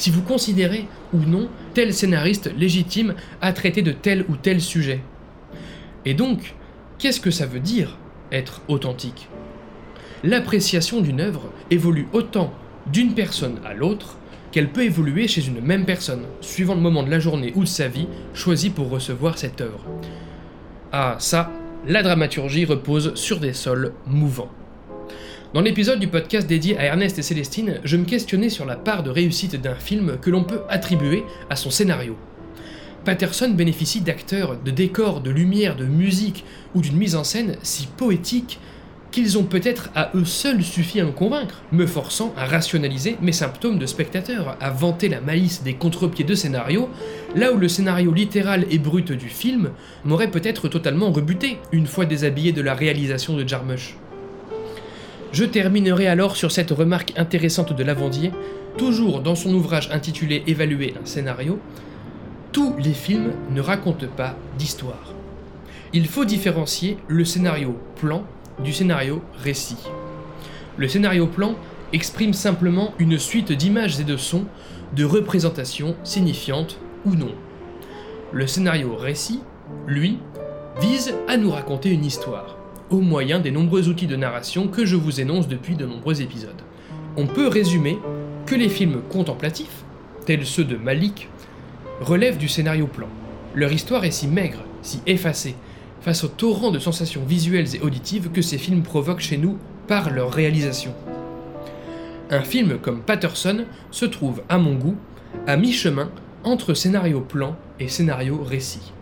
si 0.01 0.09
vous 0.09 0.23
considérez 0.23 0.87
ou 1.13 1.19
non 1.19 1.47
tel 1.75 1.93
scénariste 1.93 2.51
légitime 2.57 3.13
à 3.39 3.53
traiter 3.53 3.83
de 3.83 3.91
tel 3.91 4.25
ou 4.29 4.35
tel 4.35 4.59
sujet. 4.59 5.01
Et 6.05 6.15
donc, 6.15 6.55
qu'est-ce 6.97 7.19
que 7.19 7.29
ça 7.29 7.45
veut 7.45 7.59
dire 7.59 7.99
être 8.31 8.61
authentique? 8.67 9.29
L'appréciation 10.23 11.01
d'une 11.01 11.21
œuvre 11.21 11.51
évolue 11.69 12.07
autant 12.13 12.51
d'une 12.91 13.13
personne 13.13 13.59
à 13.63 13.75
l'autre 13.75 14.17
qu'elle 14.51 14.71
peut 14.71 14.83
évoluer 14.83 15.27
chez 15.27 15.47
une 15.47 15.61
même 15.61 15.85
personne, 15.85 16.23
suivant 16.41 16.73
le 16.73 16.81
moment 16.81 17.03
de 17.03 17.11
la 17.11 17.19
journée 17.19 17.53
ou 17.55 17.61
de 17.61 17.67
sa 17.67 17.87
vie 17.87 18.07
choisi 18.33 18.71
pour 18.71 18.89
recevoir 18.89 19.37
cette 19.37 19.61
œuvre. 19.61 19.85
Ah, 20.91 21.15
ça, 21.19 21.51
la 21.87 22.03
dramaturgie 22.03 22.65
repose 22.65 23.15
sur 23.15 23.39
des 23.39 23.53
sols 23.53 23.93
mouvants. 24.05 24.51
Dans 25.53 25.61
l'épisode 25.61 25.99
du 25.99 26.07
podcast 26.07 26.47
dédié 26.47 26.77
à 26.77 26.85
Ernest 26.85 27.17
et 27.17 27.23
Célestine, 27.23 27.79
je 27.83 27.97
me 27.97 28.05
questionnais 28.05 28.49
sur 28.49 28.65
la 28.65 28.75
part 28.75 29.03
de 29.03 29.09
réussite 29.09 29.59
d'un 29.59 29.75
film 29.75 30.17
que 30.21 30.29
l'on 30.29 30.43
peut 30.43 30.61
attribuer 30.69 31.23
à 31.49 31.55
son 31.55 31.71
scénario. 31.71 32.15
Patterson 33.03 33.49
bénéficie 33.49 34.01
d'acteurs, 34.01 34.57
de 34.63 34.69
décors, 34.69 35.21
de 35.21 35.31
lumière, 35.31 35.75
de 35.75 35.85
musique 35.85 36.45
ou 36.75 36.81
d'une 36.81 36.97
mise 36.97 37.15
en 37.15 37.23
scène 37.23 37.57
si 37.63 37.87
poétique 37.87 38.59
qu'ils 39.11 39.37
ont 39.37 39.43
peut-être 39.43 39.89
à 39.93 40.11
eux 40.15 40.25
seuls 40.25 40.63
suffi 40.63 40.99
à 40.99 41.05
me 41.05 41.11
convaincre, 41.11 41.61
me 41.71 41.85
forçant 41.85 42.33
à 42.37 42.45
rationaliser 42.45 43.17
mes 43.21 43.33
symptômes 43.33 43.77
de 43.77 43.85
spectateur, 43.85 44.57
à 44.59 44.69
vanter 44.69 45.09
la 45.09 45.21
malice 45.21 45.63
des 45.63 45.73
contre-pieds 45.73 46.25
de 46.25 46.35
scénario, 46.35 46.89
là 47.35 47.51
où 47.51 47.57
le 47.57 47.67
scénario 47.67 48.13
littéral 48.13 48.65
et 48.71 48.79
brut 48.79 49.11
du 49.11 49.27
film 49.27 49.71
m'aurait 50.05 50.31
peut-être 50.31 50.69
totalement 50.69 51.11
rebuté, 51.11 51.57
une 51.71 51.87
fois 51.87 52.05
déshabillé 52.05 52.53
de 52.53 52.61
la 52.61 52.73
réalisation 52.73 53.35
de 53.35 53.47
Jarmusch. 53.47 53.97
Je 55.33 55.45
terminerai 55.45 56.07
alors 56.07 56.35
sur 56.35 56.51
cette 56.51 56.71
remarque 56.71 57.13
intéressante 57.17 57.73
de 57.73 57.83
Lavandier, 57.83 58.31
toujours 58.77 59.21
dans 59.21 59.35
son 59.35 59.53
ouvrage 59.53 59.89
intitulé 59.91 60.43
Évaluer 60.47 60.93
un 61.01 61.05
scénario, 61.05 61.59
tous 62.51 62.75
les 62.77 62.93
films 62.93 63.31
ne 63.49 63.61
racontent 63.61 64.07
pas 64.15 64.35
d'histoire. 64.57 65.13
Il 65.93 66.07
faut 66.07 66.25
différencier 66.25 66.97
le 67.07 67.25
scénario 67.25 67.77
plan 67.99 68.25
du 68.63 68.73
scénario 68.73 69.21
récit. 69.43 69.77
Le 70.77 70.87
scénario 70.87 71.27
plan 71.27 71.55
exprime 71.93 72.33
simplement 72.33 72.93
une 72.99 73.17
suite 73.17 73.51
d'images 73.51 73.99
et 73.99 74.03
de 74.03 74.17
sons, 74.17 74.45
de 74.95 75.03
représentations 75.05 75.95
signifiantes 76.03 76.77
ou 77.05 77.15
non. 77.15 77.33
Le 78.31 78.47
scénario 78.47 78.95
récit, 78.95 79.41
lui, 79.87 80.19
vise 80.79 81.13
à 81.27 81.37
nous 81.37 81.51
raconter 81.51 81.89
une 81.89 82.05
histoire, 82.05 82.57
au 82.89 82.99
moyen 82.99 83.39
des 83.39 83.51
nombreux 83.51 83.89
outils 83.89 84.07
de 84.07 84.15
narration 84.15 84.67
que 84.67 84.85
je 84.85 84.95
vous 84.95 85.19
énonce 85.19 85.47
depuis 85.47 85.75
de 85.75 85.85
nombreux 85.85 86.21
épisodes. 86.21 86.61
On 87.17 87.27
peut 87.27 87.47
résumer 87.47 87.97
que 88.45 88.55
les 88.55 88.69
films 88.69 89.01
contemplatifs, 89.09 89.83
tels 90.25 90.45
ceux 90.45 90.63
de 90.63 90.77
Malik, 90.77 91.27
relèvent 91.99 92.37
du 92.37 92.47
scénario 92.47 92.87
plan. 92.87 93.07
Leur 93.53 93.71
histoire 93.71 94.05
est 94.05 94.11
si 94.11 94.27
maigre, 94.27 94.63
si 94.81 95.01
effacée, 95.05 95.55
face 96.01 96.23
au 96.23 96.27
torrent 96.27 96.71
de 96.71 96.79
sensations 96.79 97.23
visuelles 97.25 97.75
et 97.75 97.79
auditives 97.81 98.31
que 98.31 98.41
ces 98.41 98.57
films 98.57 98.81
provoquent 98.81 99.21
chez 99.21 99.37
nous 99.37 99.57
par 99.87 100.09
leur 100.09 100.31
réalisation. 100.31 100.93
Un 102.29 102.41
film 102.41 102.79
comme 102.79 103.01
Patterson 103.01 103.65
se 103.91 104.05
trouve, 104.05 104.41
à 104.49 104.57
mon 104.57 104.75
goût, 104.75 104.95
à 105.47 105.57
mi-chemin 105.57 106.09
entre 106.43 106.73
scénario 106.73 107.21
plan 107.21 107.55
et 107.79 107.87
scénario 107.87 108.41
récit. 108.43 108.93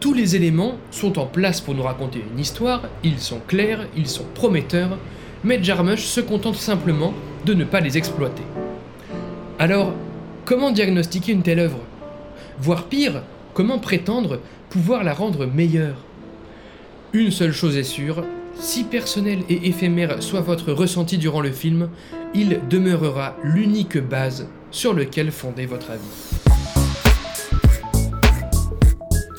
Tous 0.00 0.12
les 0.12 0.36
éléments 0.36 0.74
sont 0.90 1.18
en 1.18 1.26
place 1.26 1.60
pour 1.60 1.74
nous 1.74 1.82
raconter 1.82 2.22
une 2.30 2.38
histoire, 2.38 2.82
ils 3.02 3.18
sont 3.18 3.40
clairs, 3.46 3.86
ils 3.96 4.08
sont 4.08 4.26
prometteurs, 4.34 4.98
mais 5.42 5.62
Jarmusch 5.62 6.04
se 6.04 6.20
contente 6.20 6.56
simplement 6.56 7.14
de 7.46 7.54
ne 7.54 7.64
pas 7.64 7.80
les 7.80 7.96
exploiter. 7.96 8.42
Alors, 9.58 9.92
comment 10.44 10.70
diagnostiquer 10.70 11.32
une 11.32 11.42
telle 11.42 11.60
œuvre? 11.60 11.78
Voire 12.58 12.84
pire, 12.84 13.22
comment 13.54 13.78
prétendre 13.78 14.40
pouvoir 14.76 15.04
la 15.04 15.14
rendre 15.14 15.46
meilleure. 15.46 15.96
Une 17.14 17.30
seule 17.30 17.52
chose 17.52 17.78
est 17.78 17.82
sûre, 17.82 18.22
si 18.60 18.84
personnel 18.84 19.38
et 19.48 19.68
éphémère 19.68 20.22
soit 20.22 20.42
votre 20.42 20.70
ressenti 20.70 21.16
durant 21.16 21.40
le 21.40 21.50
film, 21.50 21.88
il 22.34 22.60
demeurera 22.68 23.38
l'unique 23.42 23.96
base 23.96 24.46
sur 24.70 24.92
lequel 24.92 25.30
fonder 25.30 25.64
votre 25.64 25.92
avis 25.92 26.35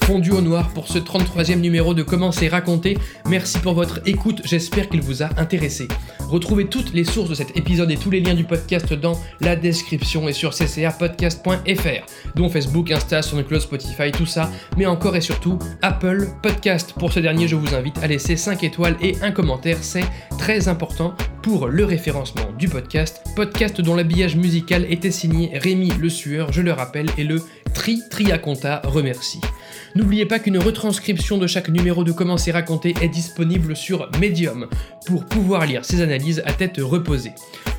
fondu 0.07 0.31
au 0.31 0.39
noir 0.39 0.69
pour 0.69 0.87
ce 0.87 0.99
33e 0.99 1.59
numéro 1.59 1.93
de 1.93 2.01
Comment 2.01 2.31
c'est 2.31 2.47
raconté. 2.47 2.97
Merci 3.27 3.59
pour 3.59 3.73
votre 3.73 3.99
écoute, 4.05 4.41
j'espère 4.45 4.87
qu'il 4.87 5.01
vous 5.01 5.21
a 5.21 5.27
intéressé. 5.35 5.89
Retrouvez 6.29 6.67
toutes 6.67 6.93
les 6.93 7.03
sources 7.03 7.29
de 7.29 7.35
cet 7.35 7.57
épisode 7.57 7.91
et 7.91 7.97
tous 7.97 8.09
les 8.09 8.21
liens 8.21 8.33
du 8.33 8.45
podcast 8.45 8.93
dans 8.93 9.19
la 9.41 9.57
description 9.57 10.29
et 10.29 10.31
sur 10.31 10.53
ccrpodcast.fr, 10.53 12.05
dont 12.35 12.47
Facebook, 12.47 12.89
Insta, 12.89 13.21
SoundCloud, 13.21 13.59
Spotify, 13.59 14.13
tout 14.13 14.25
ça, 14.25 14.49
mais 14.77 14.85
encore 14.85 15.17
et 15.17 15.21
surtout 15.21 15.59
Apple 15.81 16.29
Podcast. 16.41 16.93
Pour 16.97 17.11
ce 17.11 17.19
dernier, 17.19 17.49
je 17.49 17.57
vous 17.57 17.75
invite 17.75 17.97
à 18.01 18.07
laisser 18.07 18.37
5 18.37 18.63
étoiles 18.63 18.95
et 19.01 19.17
un 19.21 19.31
commentaire, 19.31 19.79
c'est 19.81 20.05
très 20.37 20.69
important 20.69 21.15
pour 21.41 21.67
le 21.67 21.83
référencement 21.83 22.53
du 22.57 22.69
podcast, 22.69 23.23
podcast 23.35 23.81
dont 23.81 23.95
l'habillage 23.95 24.37
musical 24.37 24.85
était 24.89 25.11
signé 25.11 25.51
Rémi 25.57 25.91
Le 25.99 26.07
Sueur, 26.07 26.53
je 26.53 26.61
le 26.61 26.71
rappelle, 26.71 27.09
et 27.17 27.25
le 27.25 27.41
Tri 27.73 28.01
Triaconta 28.09 28.81
remercie. 28.85 29.41
N'oubliez 29.97 30.27
pas 30.27 30.37
qu'une 30.37 30.59
retranscription 30.59 31.39
de 31.39 31.47
chaque 31.47 31.69
numéro 31.69 32.03
de 32.03 32.11
Comment 32.11 32.37
c'est 32.37 32.51
raconté 32.51 32.93
est 33.01 33.07
disponible 33.07 33.75
sur 33.75 34.07
Medium 34.21 34.67
pour 35.07 35.25
pouvoir 35.25 35.65
lire 35.65 35.83
ces 35.83 36.01
analyses 36.01 36.43
à 36.45 36.53
tête 36.53 36.77
reposée. 36.77 37.31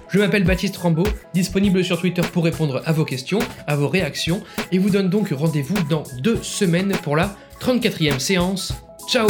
Je 0.09 0.19
m'appelle 0.19 0.43
Baptiste 0.43 0.77
Rambaud, 0.79 1.07
disponible 1.33 1.85
sur 1.85 2.01
Twitter 2.01 2.23
pour 2.33 2.43
répondre 2.43 2.83
à 2.87 2.93
vos 2.93 3.05
questions, 3.05 3.39
à 3.69 3.77
vos 3.77 3.87
réactions, 3.87 4.43
et 4.73 4.79
vous 4.79 4.91
donne 4.91 5.11
donc 5.11 5.29
rendez-vous 5.31 5.81
dans 5.89 6.03
deux 6.21 6.43
semaines 6.43 6.93
pour 7.05 7.15
la 7.15 7.37
34e 7.61 8.19
séance. 8.19 8.75
Ciao 9.09 9.29